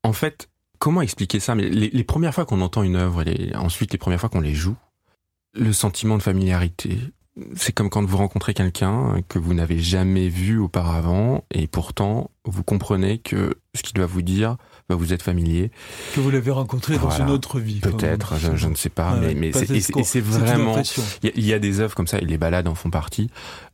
en 0.02 0.12
fait, 0.12 0.48
comment 0.79 1.02
expliquer 1.02 1.40
ça? 1.40 1.55
Mais 1.55 1.68
les, 1.68 1.90
les 1.90 2.05
premières 2.05 2.35
fois 2.35 2.44
qu'on 2.44 2.61
entend 2.61 2.83
une 2.83 2.96
œuvre, 2.96 3.22
et 3.22 3.24
les, 3.24 3.57
ensuite 3.57 3.92
les 3.92 3.98
premières 3.98 4.20
fois 4.20 4.29
qu'on 4.29 4.40
les 4.40 4.55
joue, 4.55 4.76
le 5.55 5.72
sentiment 5.72 6.16
de 6.16 6.22
familiarité, 6.22 6.98
c'est 7.55 7.72
comme 7.72 7.90
quand 7.90 8.05
vous 8.05 8.16
rencontrez 8.16 8.55
quelqu'un 8.55 9.20
que 9.29 9.38
vous 9.38 9.53
n'avez 9.53 9.79
jamais 9.79 10.29
vu 10.29 10.59
auparavant 10.59 11.44
et 11.51 11.66
pourtant 11.66 12.31
vous 12.44 12.62
comprenez 12.62 13.18
que 13.18 13.55
ce 13.75 13.83
qu'il 13.83 13.94
doit 13.94 14.07
vous 14.07 14.22
dire 14.22 14.57
bah, 14.88 14.94
vous 14.94 15.12
êtes 15.12 15.22
familier. 15.22 15.72
Que 16.14 16.20
vous 16.20 16.31
l'avez 16.31 16.53
rencontré 16.53 16.96
dans 16.96 17.11
une 17.11 17.31
autre 17.31 17.59
vie. 17.59 17.81
Peut-être, 17.81 18.37
je, 18.37 18.68
ne 18.68 18.75
sais 18.75 18.88
pas, 18.88 19.16
mais, 19.16 19.35
mais 19.35 19.53
c'est 19.53 20.20
vraiment. 20.20 20.81
Il 21.22 21.44
y, 21.44 21.53
a 21.53 21.59
des 21.59 21.81
œuvres 21.81 21.94
comme 21.94 22.07
ça, 22.07 22.18
et 22.18 22.25
les 22.25 22.38
balades 22.38 22.68
en 22.68 22.75
font 22.77 22.90
partie. 22.90 23.29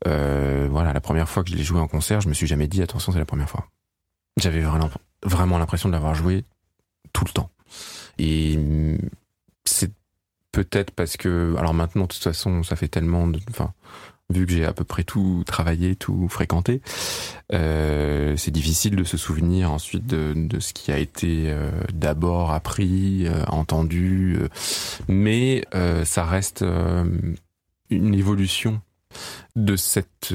Euh, 0.07 0.69
voilà, 0.71 0.93
la 0.95 1.01
première 1.01 1.29
fois 1.29 1.45
que 1.45 1.51
je 1.51 1.57
l'ai 1.57 1.63
joué 1.63 1.81
en 1.81 1.89
concert, 1.89 2.23
je 2.23 2.29
me 2.29 2.35
suis 2.35 2.47
jamais 2.47 2.67
dit 2.67 2.83
attention, 2.83 3.13
c'est 3.13 3.19
la 3.19 3.27
première 3.27 3.51
fois. 3.51 3.69
J'avais 4.39 4.61
vraiment, 4.61 4.91
vraiment 5.23 5.59
l'impression 5.59 5.91
de 5.91 5.93
l'avoir 5.93 6.15
joué 6.15 6.45
tout 7.13 7.27
le 7.27 7.31
temps. 7.31 7.51
Et 8.19 8.59
c'est 9.67 9.93
peut-être 10.53 10.91
parce 10.93 11.17
que, 11.17 11.55
alors 11.59 11.75
maintenant, 11.75 12.03
de 12.03 12.09
toute 12.09 12.23
façon, 12.23 12.63
ça 12.63 12.77
fait 12.77 12.89
tellement 12.89 13.27
de, 13.27 13.41
enfin, 13.51 13.73
vu 14.33 14.47
que 14.47 14.53
j'ai 14.53 14.65
à 14.65 14.73
peu 14.73 14.85
près 14.85 15.05
tout 15.05 15.43
travaillé, 15.47 15.97
tout 15.97 16.29
fréquenté, 16.29 16.81
euh, 17.53 18.37
c'est 18.37 18.51
difficile 18.51 18.97
de 18.97 19.05
se 19.05 19.17
souvenir 19.17 19.71
ensuite 19.71 20.07
de, 20.07 20.61
ce 20.61 20.73
qui 20.73 20.91
a 20.93 20.99
été 20.99 21.51
euh, 21.51 21.71
d'abord 21.93 22.53
appris, 22.53 23.27
euh, 23.27 23.45
entendu, 23.49 24.39
mais 25.09 25.65
ça 26.05 26.25
reste 26.25 26.65
une 27.91 28.15
évolution 28.15 28.81
de 29.57 29.77
cette 29.77 30.35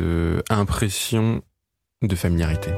impression 0.49 1.41
de 2.01 2.15
familiarité. 2.15 2.71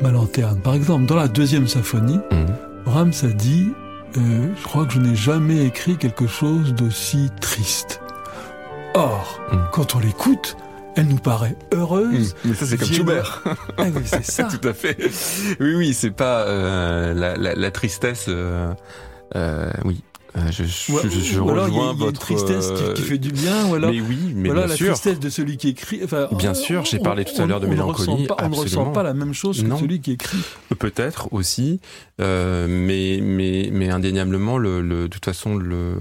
Ma, 0.00 0.10
lanterne. 0.10 0.60
Par 0.60 0.74
exemple, 0.74 1.06
dans 1.06 1.16
la 1.16 1.28
deuxième 1.28 1.68
symphonie, 1.68 2.18
mmh. 2.30 2.84
Brahms 2.84 3.12
a 3.22 3.28
dit 3.28 3.72
euh, 4.16 4.48
Je 4.56 4.64
crois 4.64 4.86
que 4.86 4.92
je 4.92 5.00
n'ai 5.00 5.16
jamais 5.16 5.64
écrit 5.64 5.96
quelque 5.96 6.26
chose 6.26 6.74
d'aussi 6.74 7.30
triste. 7.40 8.00
Or, 8.94 9.40
mmh. 9.52 9.56
quand 9.72 9.94
on 9.96 9.98
l'écoute, 9.98 10.56
elle 10.96 11.08
nous 11.08 11.16
paraît 11.16 11.56
heureuse. 11.72 12.34
Mmh. 12.34 12.48
Mais 12.48 12.54
ça, 12.54 12.66
c'est 12.66 12.76
comme 12.76 12.88
Schubert. 12.88 13.42
Ah 13.76 13.84
oui, 13.94 14.02
c'est 14.04 14.24
ça. 14.24 14.44
Tout 14.60 14.68
à 14.68 14.72
fait. 14.72 14.96
Oui, 15.60 15.74
oui, 15.74 15.94
c'est 15.94 16.10
pas 16.12 16.42
euh, 16.42 17.14
la, 17.14 17.36
la, 17.36 17.54
la, 17.54 17.70
tristesse. 17.70 18.26
Euh, 18.28 18.72
euh 19.34 19.70
oui, 19.84 20.02
je, 20.50 20.64
je, 20.64 21.08
je 21.08 21.40
ou 21.40 21.48
alors, 21.50 21.66
rejoins 21.66 21.92
y 21.92 21.96
a, 21.96 22.00
y 22.00 22.04
a 22.04 22.06
une 22.06 22.12
tristesse 22.12 22.70
qui, 22.72 22.94
qui, 22.94 23.02
fait 23.02 23.18
du 23.18 23.30
bien, 23.30 23.66
ou 23.68 23.74
alors, 23.74 23.90
mais 23.92 24.00
oui, 24.00 24.32
mais 24.34 24.48
voilà 24.48 24.62
bien 24.62 24.70
la 24.70 24.76
sûr. 24.76 24.86
tristesse 24.88 25.20
de 25.20 25.28
celui 25.28 25.56
qui 25.56 25.68
écrit. 25.68 26.00
Enfin, 26.02 26.28
bien 26.32 26.50
on, 26.50 26.54
sûr, 26.54 26.84
j'ai 26.84 26.98
parlé 26.98 27.24
tout 27.24 27.40
à 27.40 27.46
l'heure 27.46 27.60
de 27.60 27.66
mélancolie. 27.66 28.26
Pas, 28.26 28.36
on 28.42 28.48
ne 28.48 28.56
ressent 28.56 28.90
pas 28.92 29.02
la 29.02 29.14
même 29.14 29.32
chose 29.32 29.62
que 29.62 29.68
non. 29.68 29.78
celui 29.78 30.00
qui 30.00 30.12
écrit. 30.12 30.42
Peut-être 30.78 31.32
aussi, 31.32 31.80
euh, 32.20 32.66
mais 32.68 33.20
mais 33.22 33.70
mais 33.72 33.90
indéniablement, 33.90 34.58
le, 34.58 34.80
le, 34.80 35.02
de 35.02 35.06
toute 35.06 35.24
façon, 35.24 35.54
le 35.56 35.94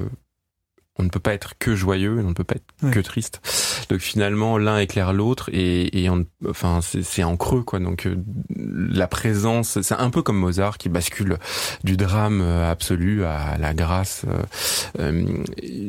on 0.99 1.03
ne 1.03 1.09
peut 1.09 1.19
pas 1.19 1.33
être 1.33 1.53
que 1.57 1.75
joyeux, 1.75 2.19
on 2.23 2.29
ne 2.29 2.33
peut 2.33 2.43
pas 2.43 2.55
être 2.55 2.63
Ouais. 2.83 2.91
que 2.91 2.99
triste. 2.99 3.41
Donc 3.89 3.99
finalement, 3.99 4.57
l'un 4.57 4.77
éclaire 4.77 5.11
l'autre 5.13 5.49
et, 5.51 6.03
et 6.03 6.09
on, 6.09 6.25
enfin 6.47 6.79
c'est 6.81 7.23
en 7.23 7.35
creux 7.37 7.63
quoi. 7.63 7.79
Donc 7.79 8.05
euh, 8.05 8.15
la 8.55 9.07
présence, 9.07 9.81
c'est 9.81 9.95
un 9.95 10.09
peu 10.11 10.21
comme 10.21 10.37
Mozart 10.37 10.77
qui 10.77 10.89
bascule 10.89 11.37
du 11.83 11.97
drame 11.97 12.41
euh, 12.41 12.69
absolu 12.71 13.23
à 13.25 13.57
la 13.57 13.73
grâce. 13.73 14.25
Euh, 14.99 15.43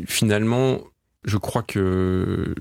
finalement, 0.07 0.81
je 1.25 1.37
crois 1.37 1.63
que 1.63 2.55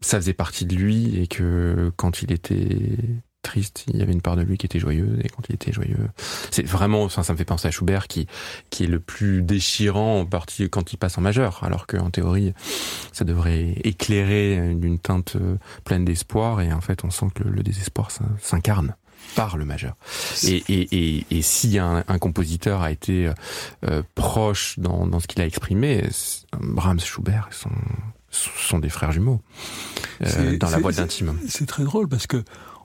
ça 0.00 0.18
faisait 0.18 0.32
partie 0.34 0.64
de 0.66 0.74
lui 0.76 1.20
et 1.20 1.26
que 1.26 1.90
quand 1.96 2.22
il 2.22 2.32
était 2.32 2.96
triste, 3.48 3.84
il 3.88 3.96
y 3.96 4.02
avait 4.02 4.12
une 4.12 4.20
part 4.20 4.36
de 4.36 4.42
lui 4.42 4.58
qui 4.58 4.66
était 4.66 4.78
joyeuse 4.78 5.18
et 5.24 5.28
quand 5.28 5.42
il 5.48 5.54
était 5.54 5.72
joyeux, 5.72 5.96
c'est 6.50 6.66
vraiment, 6.66 7.02
enfin, 7.02 7.22
ça 7.22 7.32
me 7.32 7.38
fait 7.38 7.44
penser 7.44 7.68
à 7.68 7.70
Schubert 7.70 8.06
qui 8.06 8.26
qui 8.70 8.84
est 8.84 8.88
le 8.88 9.00
plus 9.00 9.42
déchirant 9.42 10.20
en 10.20 10.26
partie 10.26 10.68
quand 10.68 10.92
il 10.92 10.96
passe 10.96 11.18
en 11.18 11.22
majeur, 11.22 11.64
alors 11.64 11.86
qu'en 11.86 12.10
théorie, 12.10 12.52
ça 13.12 13.24
devrait 13.24 13.74
éclairer 13.84 14.74
d'une 14.74 14.98
teinte 14.98 15.36
pleine 15.84 16.04
d'espoir 16.04 16.60
et 16.60 16.72
en 16.72 16.80
fait, 16.80 17.04
on 17.04 17.10
sent 17.10 17.26
que 17.34 17.44
le, 17.44 17.50
le 17.50 17.62
désespoir 17.62 18.10
s'incarne 18.40 18.94
par 19.34 19.56
le 19.56 19.64
majeur. 19.64 19.94
Et, 20.44 20.62
et, 20.68 21.16
et, 21.16 21.26
et 21.30 21.42
si 21.42 21.78
un, 21.78 22.04
un, 22.06 22.18
compositeur 22.18 22.82
a 22.82 22.90
été 22.90 23.30
euh, 23.84 24.02
proche 24.14 24.78
dans, 24.78 25.06
dans 25.06 25.20
ce 25.20 25.26
qu'il 25.26 25.40
a 25.42 25.46
exprimé, 25.46 26.04
Brahms, 26.58 27.00
Schubert 27.00 27.48
sont, 27.50 27.70
sont 28.30 28.78
des 28.78 28.88
frères 28.88 29.12
jumeaux 29.12 29.40
euh, 30.22 30.56
dans 30.56 30.70
la 30.70 30.78
boîte 30.78 30.96
d'intime. 30.96 31.38
C'est 31.46 31.66
très 31.66 31.84
drôle 31.84 32.08
parce 32.08 32.26
que 32.26 32.42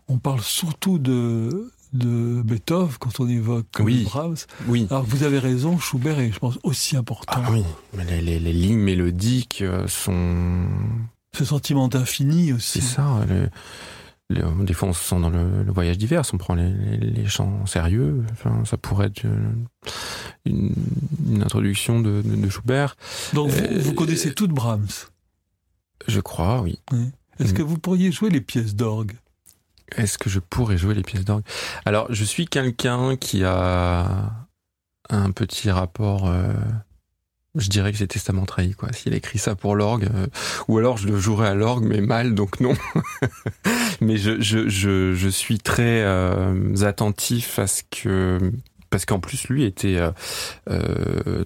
on 0.07 0.17
parle 0.17 0.41
surtout 0.41 0.99
de 0.99 1.71
de 1.93 2.41
Beethoven 2.41 2.95
quand 2.99 3.19
on 3.19 3.27
évoque 3.27 3.67
oui. 3.79 4.03
Brahms. 4.03 4.37
Oui. 4.67 4.87
Alors 4.89 5.03
vous 5.03 5.23
avez 5.23 5.39
raison, 5.39 5.77
Schubert 5.77 6.19
est, 6.19 6.31
je 6.31 6.39
pense, 6.39 6.57
aussi 6.63 6.97
important. 6.97 7.33
Ah 7.35 7.51
oui, 7.51 7.63
mais 7.95 8.03
les, 8.05 8.21
les, 8.21 8.39
les 8.39 8.53
lignes 8.53 8.79
mélodiques 8.79 9.61
euh, 9.61 9.87
sont. 9.87 10.65
Ce 11.37 11.45
sentiment 11.45 11.87
d'infini 11.87 12.53
aussi. 12.53 12.81
C'est 12.81 12.95
ça. 12.95 13.25
Des 14.29 14.73
fois, 14.73 14.89
on 14.89 14.93
se 14.93 15.03
sent 15.03 15.19
dans 15.19 15.29
le, 15.29 15.63
le 15.63 15.71
voyage 15.71 15.97
d'hiver, 15.97 16.25
si 16.25 16.33
on 16.33 16.37
prend 16.37 16.55
les, 16.55 16.71
les, 16.97 17.25
chants 17.27 17.65
sérieux. 17.65 18.23
Enfin, 18.31 18.63
ça 18.65 18.77
pourrait 18.77 19.07
être 19.07 19.23
une, 20.45 20.73
une 21.27 21.43
introduction 21.43 21.99
de, 21.99 22.21
de, 22.21 22.35
de, 22.35 22.49
Schubert. 22.49 22.95
Donc 23.33 23.49
vous, 23.49 23.63
euh, 23.63 23.79
vous 23.79 23.93
connaissez 23.93 24.33
toutes 24.33 24.51
Brahms? 24.51 24.87
Je 26.07 26.19
crois, 26.19 26.61
oui. 26.61 26.79
oui. 26.91 27.09
Est-ce 27.39 27.51
mmh. 27.53 27.55
que 27.55 27.61
vous 27.61 27.77
pourriez 27.77 28.11
jouer 28.11 28.29
les 28.29 28.41
pièces 28.41 28.75
d'orgue? 28.75 29.13
Est-ce 29.95 30.17
que 30.17 30.29
je 30.29 30.39
pourrais 30.39 30.77
jouer 30.77 30.95
les 30.95 31.03
pièces 31.03 31.25
d'orgue? 31.25 31.43
Alors, 31.85 32.07
je 32.09 32.23
suis 32.23 32.47
quelqu'un 32.47 33.15
qui 33.15 33.43
a 33.43 34.45
un 35.09 35.31
petit 35.31 35.69
rapport. 35.71 36.27
Euh, 36.27 36.53
je 37.55 37.69
dirais 37.69 37.91
que 37.91 37.97
c'est 37.97 38.07
testament 38.07 38.45
trahi, 38.45 38.73
quoi. 38.73 38.91
S'il 38.93 39.13
écrit 39.13 39.37
ça 39.37 39.55
pour 39.55 39.75
l'orgue, 39.75 40.09
euh, 40.13 40.27
ou 40.67 40.77
alors 40.77 40.97
je 40.97 41.07
le 41.07 41.19
jouerais 41.19 41.49
à 41.49 41.53
l'orgue, 41.53 41.85
mais 41.85 42.01
mal, 42.01 42.33
donc 42.33 42.59
non. 42.59 42.73
mais 44.01 44.17
je, 44.17 44.41
je, 44.41 44.67
je, 44.67 45.13
je, 45.13 45.29
suis 45.29 45.59
très 45.59 46.01
euh, 46.01 46.75
attentif 46.81 47.59
à 47.59 47.67
ce 47.67 47.83
que 47.89 48.39
parce 48.89 49.05
qu'en 49.05 49.19
plus 49.19 49.47
lui 49.47 49.63
était 49.63 49.99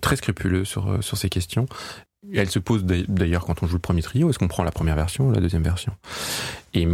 très 0.01 0.17
scrupuleux 0.17 0.65
sur 0.65 1.01
sur 1.01 1.17
ces 1.17 1.29
questions 1.29 1.65
elle 2.33 2.49
se 2.49 2.59
pose 2.59 2.83
d'ailleurs 2.83 3.45
quand 3.45 3.63
on 3.63 3.67
joue 3.67 3.75
le 3.75 3.81
premier 3.81 4.01
trio, 4.01 4.29
est-ce 4.29 4.39
qu'on 4.39 4.47
prend 4.47 4.63
la 4.63 4.71
première 4.71 4.95
version 4.95 5.29
ou 5.29 5.31
la 5.31 5.39
deuxième 5.39 5.63
version? 5.63 5.93
Et 6.73 6.81
il 6.81 6.87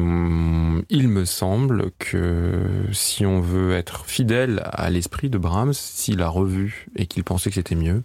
me 1.08 1.26
semble 1.26 1.92
que 2.00 2.64
si 2.92 3.26
on 3.26 3.42
veut 3.42 3.74
être 3.74 4.06
fidèle 4.06 4.62
à 4.66 4.90
l'esprit 4.90 5.30
de 5.30 5.38
Brahms, 5.38 5.74
s'il 5.74 6.22
a 6.22 6.28
revu 6.28 6.88
et 6.96 7.06
qu'il 7.06 7.24
pensait 7.24 7.50
que 7.50 7.56
c'était 7.56 7.76
mieux, 7.76 8.04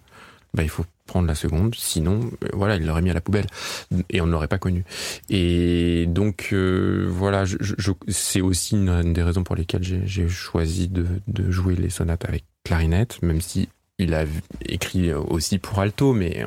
bah, 0.53 0.63
il 0.63 0.69
faut 0.69 0.85
prendre 1.05 1.27
la 1.27 1.35
seconde, 1.35 1.75
sinon, 1.75 2.19
voilà, 2.53 2.75
il 2.75 2.85
l'aurait 2.85 3.01
mis 3.01 3.09
à 3.09 3.13
la 3.13 3.21
poubelle 3.21 3.47
et 4.09 4.21
on 4.21 4.27
ne 4.27 4.31
l'aurait 4.31 4.47
pas 4.47 4.57
connu. 4.57 4.83
Et 5.29 6.05
donc, 6.07 6.49
euh, 6.53 7.07
voilà, 7.09 7.45
je, 7.45 7.57
je, 7.59 7.91
c'est 8.07 8.41
aussi 8.41 8.75
une, 8.75 9.13
des 9.13 9.23
raisons 9.23 9.43
pour 9.43 9.55
lesquelles 9.55 9.83
j'ai 9.83 10.29
choisi 10.29 10.87
de, 10.87 11.05
de 11.27 11.49
jouer 11.49 11.75
les 11.75 11.89
sonates 11.89 12.25
avec 12.25 12.45
clarinette, 12.63 13.21
même 13.21 13.41
si 13.41 13.69
il 13.99 14.13
a 14.13 14.25
écrit 14.65 15.13
aussi 15.13 15.59
pour 15.59 15.79
alto, 15.79 16.13
mais 16.13 16.45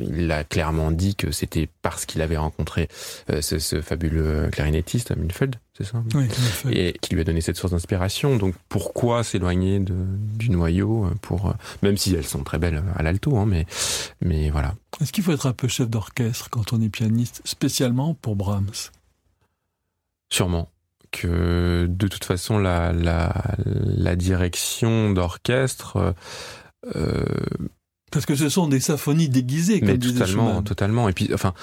il 0.00 0.30
a 0.30 0.44
clairement 0.44 0.90
dit 0.92 1.16
que 1.16 1.32
c'était 1.32 1.68
parce 1.82 2.06
qu'il 2.06 2.22
avait 2.22 2.36
rencontré 2.36 2.88
ce, 3.28 3.58
ce, 3.58 3.82
fabuleux 3.82 4.48
clarinettiste, 4.50 5.14
Milfeld, 5.16 5.56
c'est 5.76 5.84
ça? 5.84 6.02
Oui, 6.14 6.28
Et 6.70 6.94
qui 7.00 7.14
lui 7.14 7.20
a 7.20 7.24
donné 7.24 7.40
cette 7.40 7.56
source 7.56 7.72
d'inspiration. 7.72 8.36
Donc 8.36 8.54
pourquoi 8.68 9.24
s'éloigner 9.24 9.80
du 9.80 10.50
noyau 10.50 11.08
pour, 11.22 11.54
même 11.82 11.96
si 11.96 12.14
elles 12.14 12.26
sont 12.26 12.44
très 12.44 12.58
belles 12.58 12.82
à 12.96 13.02
l'alto, 13.02 13.36
hein, 13.36 13.46
mais, 13.46 13.66
mais 14.20 14.50
voilà. 14.50 14.74
Est-ce 15.00 15.12
qu'il 15.12 15.24
faut 15.24 15.32
être 15.32 15.46
un 15.46 15.52
peu 15.52 15.68
chef 15.68 15.90
d'orchestre 15.90 16.50
quand 16.50 16.72
on 16.72 16.80
est 16.80 16.88
pianiste, 16.88 17.42
spécialement 17.44 18.14
pour 18.14 18.36
Brahms? 18.36 18.90
Sûrement 20.30 20.70
que 21.10 21.86
de 21.88 22.08
toute 22.08 22.24
façon 22.24 22.58
la, 22.58 22.92
la, 22.92 23.34
la 23.66 24.16
direction 24.16 25.10
d'orchestre 25.10 25.96
euh... 25.96 26.12
Parce 28.12 28.26
que 28.26 28.34
ce 28.34 28.48
sont 28.48 28.68
des 28.68 28.80
symphonies 28.80 29.28
déguisées, 29.28 29.80
comme 29.80 29.88
mais 29.88 29.98
totalement, 29.98 30.62
totalement. 30.62 31.08
Et 31.08 31.12
puis, 31.12 31.32
enfin, 31.32 31.54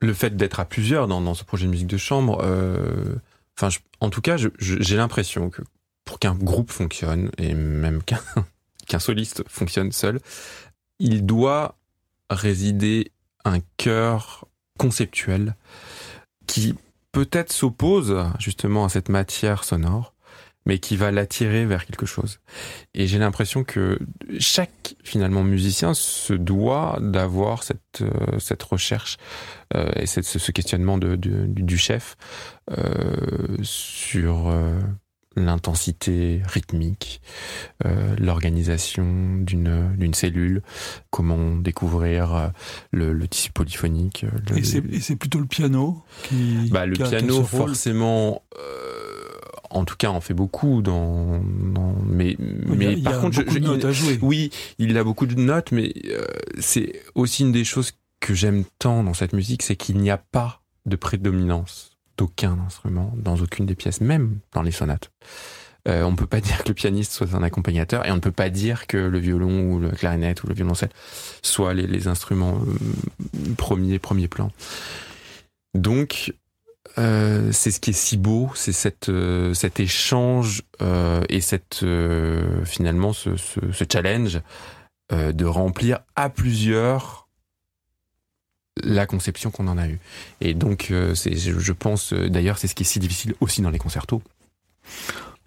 le 0.00 0.14
fait 0.14 0.36
d'être 0.36 0.58
à 0.58 0.64
plusieurs 0.64 1.06
dans, 1.06 1.20
dans, 1.20 1.34
ce 1.34 1.44
projet 1.44 1.66
de 1.66 1.70
musique 1.70 1.86
de 1.86 1.98
chambre, 1.98 2.40
euh, 2.42 3.14
enfin, 3.58 3.68
en 4.00 4.10
tout 4.10 4.22
cas, 4.22 4.36
j'ai 4.58 4.96
l'impression 4.96 5.50
que 5.50 5.62
pour 6.04 6.18
qu'un 6.18 6.34
groupe 6.34 6.70
fonctionne 6.70 7.30
et 7.38 7.54
même 7.54 8.02
qu'un 8.06 8.20
qu'un 8.86 8.98
soliste 8.98 9.44
fonctionne 9.48 9.92
seul, 9.92 10.20
il 10.98 11.24
doit 11.24 11.76
résider 12.30 13.12
un 13.44 13.58
cœur 13.76 14.46
conceptuel 14.78 15.54
qui 16.46 16.74
peut-être 17.12 17.52
s'oppose 17.52 18.16
justement 18.38 18.84
à 18.84 18.88
cette 18.88 19.08
matière 19.08 19.64
sonore, 19.64 20.11
mais 20.66 20.78
qui 20.78 20.96
va 20.96 21.10
l'attirer 21.10 21.66
vers 21.66 21.86
quelque 21.86 22.06
chose. 22.06 22.40
Et 22.94 23.06
j'ai 23.06 23.18
l'impression 23.18 23.64
que 23.64 23.98
chaque 24.38 24.94
finalement 25.02 25.42
musicien 25.42 25.94
se 25.94 26.32
doit 26.32 26.98
d'avoir 27.00 27.62
cette 27.62 28.02
euh, 28.02 28.38
cette 28.38 28.62
recherche 28.62 29.16
euh, 29.74 29.90
et 29.96 30.06
cette, 30.06 30.24
ce, 30.24 30.52
questionnement 30.52 30.98
de, 30.98 31.16
du 31.16 31.78
chef 31.78 32.16
euh, 32.70 33.56
sur 33.62 34.48
euh, 34.48 34.78
l'intensité 35.36 36.42
rythmique, 36.46 37.22
euh, 37.84 38.14
l'organisation 38.18 39.36
d'une 39.40 39.94
d'une 39.96 40.14
cellule, 40.14 40.62
comment 41.10 41.56
découvrir 41.56 42.52
le, 42.90 43.12
le 43.12 43.28
tissu 43.28 43.50
polyphonique. 43.50 44.26
Le, 44.50 44.58
et 44.58 45.00
c'est 45.00 45.16
plutôt 45.16 45.40
le 45.40 45.46
piano 45.46 46.02
qui. 46.24 46.68
Bah, 46.70 46.86
le 46.86 46.94
piano, 46.94 47.42
forcément. 47.44 48.42
Euh, 48.58 49.01
en 49.72 49.84
tout 49.84 49.96
cas, 49.96 50.10
on 50.10 50.20
fait 50.20 50.34
beaucoup 50.34 50.82
dans, 50.82 51.40
dans 51.40 51.96
mais 52.06 52.36
mais 52.38 52.96
par 52.96 53.20
contre, 53.20 53.36
je, 53.36 53.50
je, 53.50 53.86
à 53.86 53.92
jouer. 53.92 54.18
oui, 54.22 54.50
il 54.78 54.96
a 54.98 55.04
beaucoup 55.04 55.26
de 55.26 55.34
notes, 55.34 55.72
mais 55.72 55.92
euh, 56.06 56.24
c'est 56.58 57.02
aussi 57.14 57.42
une 57.42 57.52
des 57.52 57.64
choses 57.64 57.92
que 58.20 58.34
j'aime 58.34 58.64
tant 58.78 59.02
dans 59.02 59.14
cette 59.14 59.32
musique, 59.32 59.62
c'est 59.62 59.76
qu'il 59.76 59.98
n'y 59.98 60.10
a 60.10 60.18
pas 60.18 60.62
de 60.86 60.96
prédominance 60.96 61.98
d'aucun 62.16 62.58
instrument 62.66 63.12
dans 63.16 63.36
aucune 63.36 63.66
des 63.66 63.74
pièces, 63.74 64.00
même 64.00 64.38
dans 64.52 64.62
les 64.62 64.70
sonates. 64.70 65.10
Euh, 65.88 66.04
on 66.04 66.12
ne 66.12 66.16
peut 66.16 66.26
pas 66.26 66.40
dire 66.42 66.62
que 66.62 66.68
le 66.68 66.74
pianiste 66.74 67.12
soit 67.12 67.34
un 67.34 67.42
accompagnateur 67.42 68.06
et 68.06 68.12
on 68.12 68.16
ne 68.16 68.20
peut 68.20 68.32
pas 68.32 68.50
dire 68.50 68.86
que 68.86 68.96
le 68.96 69.18
violon 69.18 69.72
ou 69.72 69.78
le 69.80 69.90
clarinette 69.90 70.44
ou 70.44 70.46
le 70.46 70.54
violoncelle 70.54 70.90
soient 71.42 71.74
les, 71.74 71.86
les 71.86 72.08
instruments 72.08 72.60
euh, 72.60 73.54
premiers 73.56 73.98
premier 73.98 74.28
plan. 74.28 74.50
Donc 75.74 76.34
euh, 76.98 77.50
c'est 77.52 77.70
ce 77.70 77.80
qui 77.80 77.90
est 77.90 77.94
si 77.94 78.16
beau, 78.16 78.50
c'est 78.54 78.72
cette 78.72 79.08
euh, 79.08 79.54
cet 79.54 79.80
échange 79.80 80.62
euh, 80.82 81.22
et 81.28 81.40
cette 81.40 81.82
euh, 81.82 82.64
finalement 82.64 83.12
ce, 83.12 83.36
ce, 83.36 83.60
ce 83.72 83.84
challenge 83.90 84.40
de 85.10 85.44
remplir 85.44 85.98
à 86.16 86.30
plusieurs 86.30 87.28
la 88.82 89.04
conception 89.04 89.50
qu'on 89.50 89.68
en 89.68 89.76
a 89.76 89.86
eue. 89.86 90.00
Et 90.40 90.54
donc, 90.54 90.90
c'est, 91.14 91.36
je 91.36 91.72
pense, 91.72 92.14
d'ailleurs, 92.14 92.56
c'est 92.56 92.66
ce 92.66 92.74
qui 92.74 92.84
est 92.84 92.86
si 92.86 92.98
difficile 92.98 93.34
aussi 93.40 93.60
dans 93.60 93.68
les 93.68 93.78
concertos. 93.78 94.22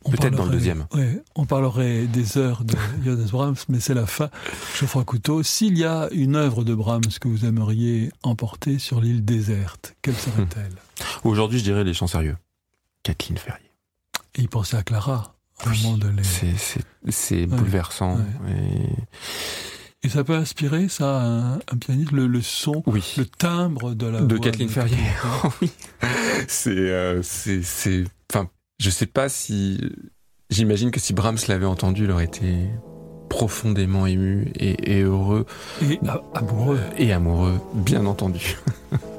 Peut-être 0.10 0.36
dans 0.36 0.46
le 0.46 0.52
deuxième. 0.52 0.86
Ouais, 0.94 1.22
on 1.36 1.46
parlerait 1.46 2.06
des 2.06 2.38
heures 2.38 2.64
de 2.64 2.76
Johannes 3.04 3.28
Brahms, 3.32 3.56
mais 3.70 3.80
c'est 3.80 3.94
la 3.94 4.06
fin. 4.06 4.30
Geoffroy 4.80 5.04
Couteau, 5.04 5.44
s'il 5.44 5.78
y 5.78 5.84
a 5.84 6.10
une 6.12 6.36
œuvre 6.36 6.64
de 6.64 6.74
Brahms 6.74 7.02
que 7.20 7.28
vous 7.28 7.46
aimeriez 7.46 8.12
emporter 8.24 8.80
sur 8.80 9.02
l'île 9.02 9.26
déserte, 9.26 9.96
quelle 10.02 10.16
serait-elle? 10.16 10.72
Hmm. 10.72 11.28
Aujourd'hui, 11.28 11.60
je 11.60 11.64
dirais 11.64 11.84
Les 11.84 11.94
Chants 11.94 12.08
Sérieux. 12.08 12.38
Kathleen 13.04 13.38
Ferrier. 13.38 13.72
Et 14.36 14.42
il 14.42 14.50
pensait 14.50 14.78
à 14.78 14.84
Clara. 14.84 15.36
Oui, 15.68 15.98
de 16.00 16.10
les... 16.10 16.24
c'est, 17.10 17.36
ouais, 17.36 17.46
bouleversant. 17.46 18.18
Ouais. 18.18 18.52
Et 18.52 18.90
et 20.06 20.10
ça 20.10 20.24
peut 20.24 20.36
inspirer 20.36 20.88
ça 20.88 21.20
un, 21.20 21.56
un 21.56 21.78
pianiste, 21.80 22.12
le, 22.12 22.28
le 22.28 22.42
son, 22.44 22.84
oui. 22.86 23.16
le 23.18 23.26
timbre 23.26 23.96
de 23.96 24.06
la 24.06 24.22
de 24.22 24.36
voix 24.36 24.44
Kathleen 24.44 24.70
Ferrier. 24.70 24.98
oui, 25.62 25.72
c'est 26.48 26.70
euh, 26.70 27.24
c'est 27.24 27.64
c'est. 27.64 28.04
Enfin, 28.32 28.48
je 28.78 28.90
sais 28.90 29.06
pas 29.06 29.30
si. 29.30 29.80
J'imagine 30.50 30.92
que 30.92 31.00
si 31.00 31.14
Brahms 31.14 31.40
l'avait 31.48 31.66
entendu, 31.66 32.04
il 32.04 32.12
aurait 32.12 32.26
été 32.26 32.70
profondément 33.30 34.06
ému 34.06 34.52
et, 34.56 34.98
et 34.98 35.02
heureux. 35.02 35.46
Et 35.82 36.00
amoureux. 36.36 36.80
Et 36.98 37.12
amoureux, 37.12 37.60
bien 37.74 38.06
entendu. 38.06 38.58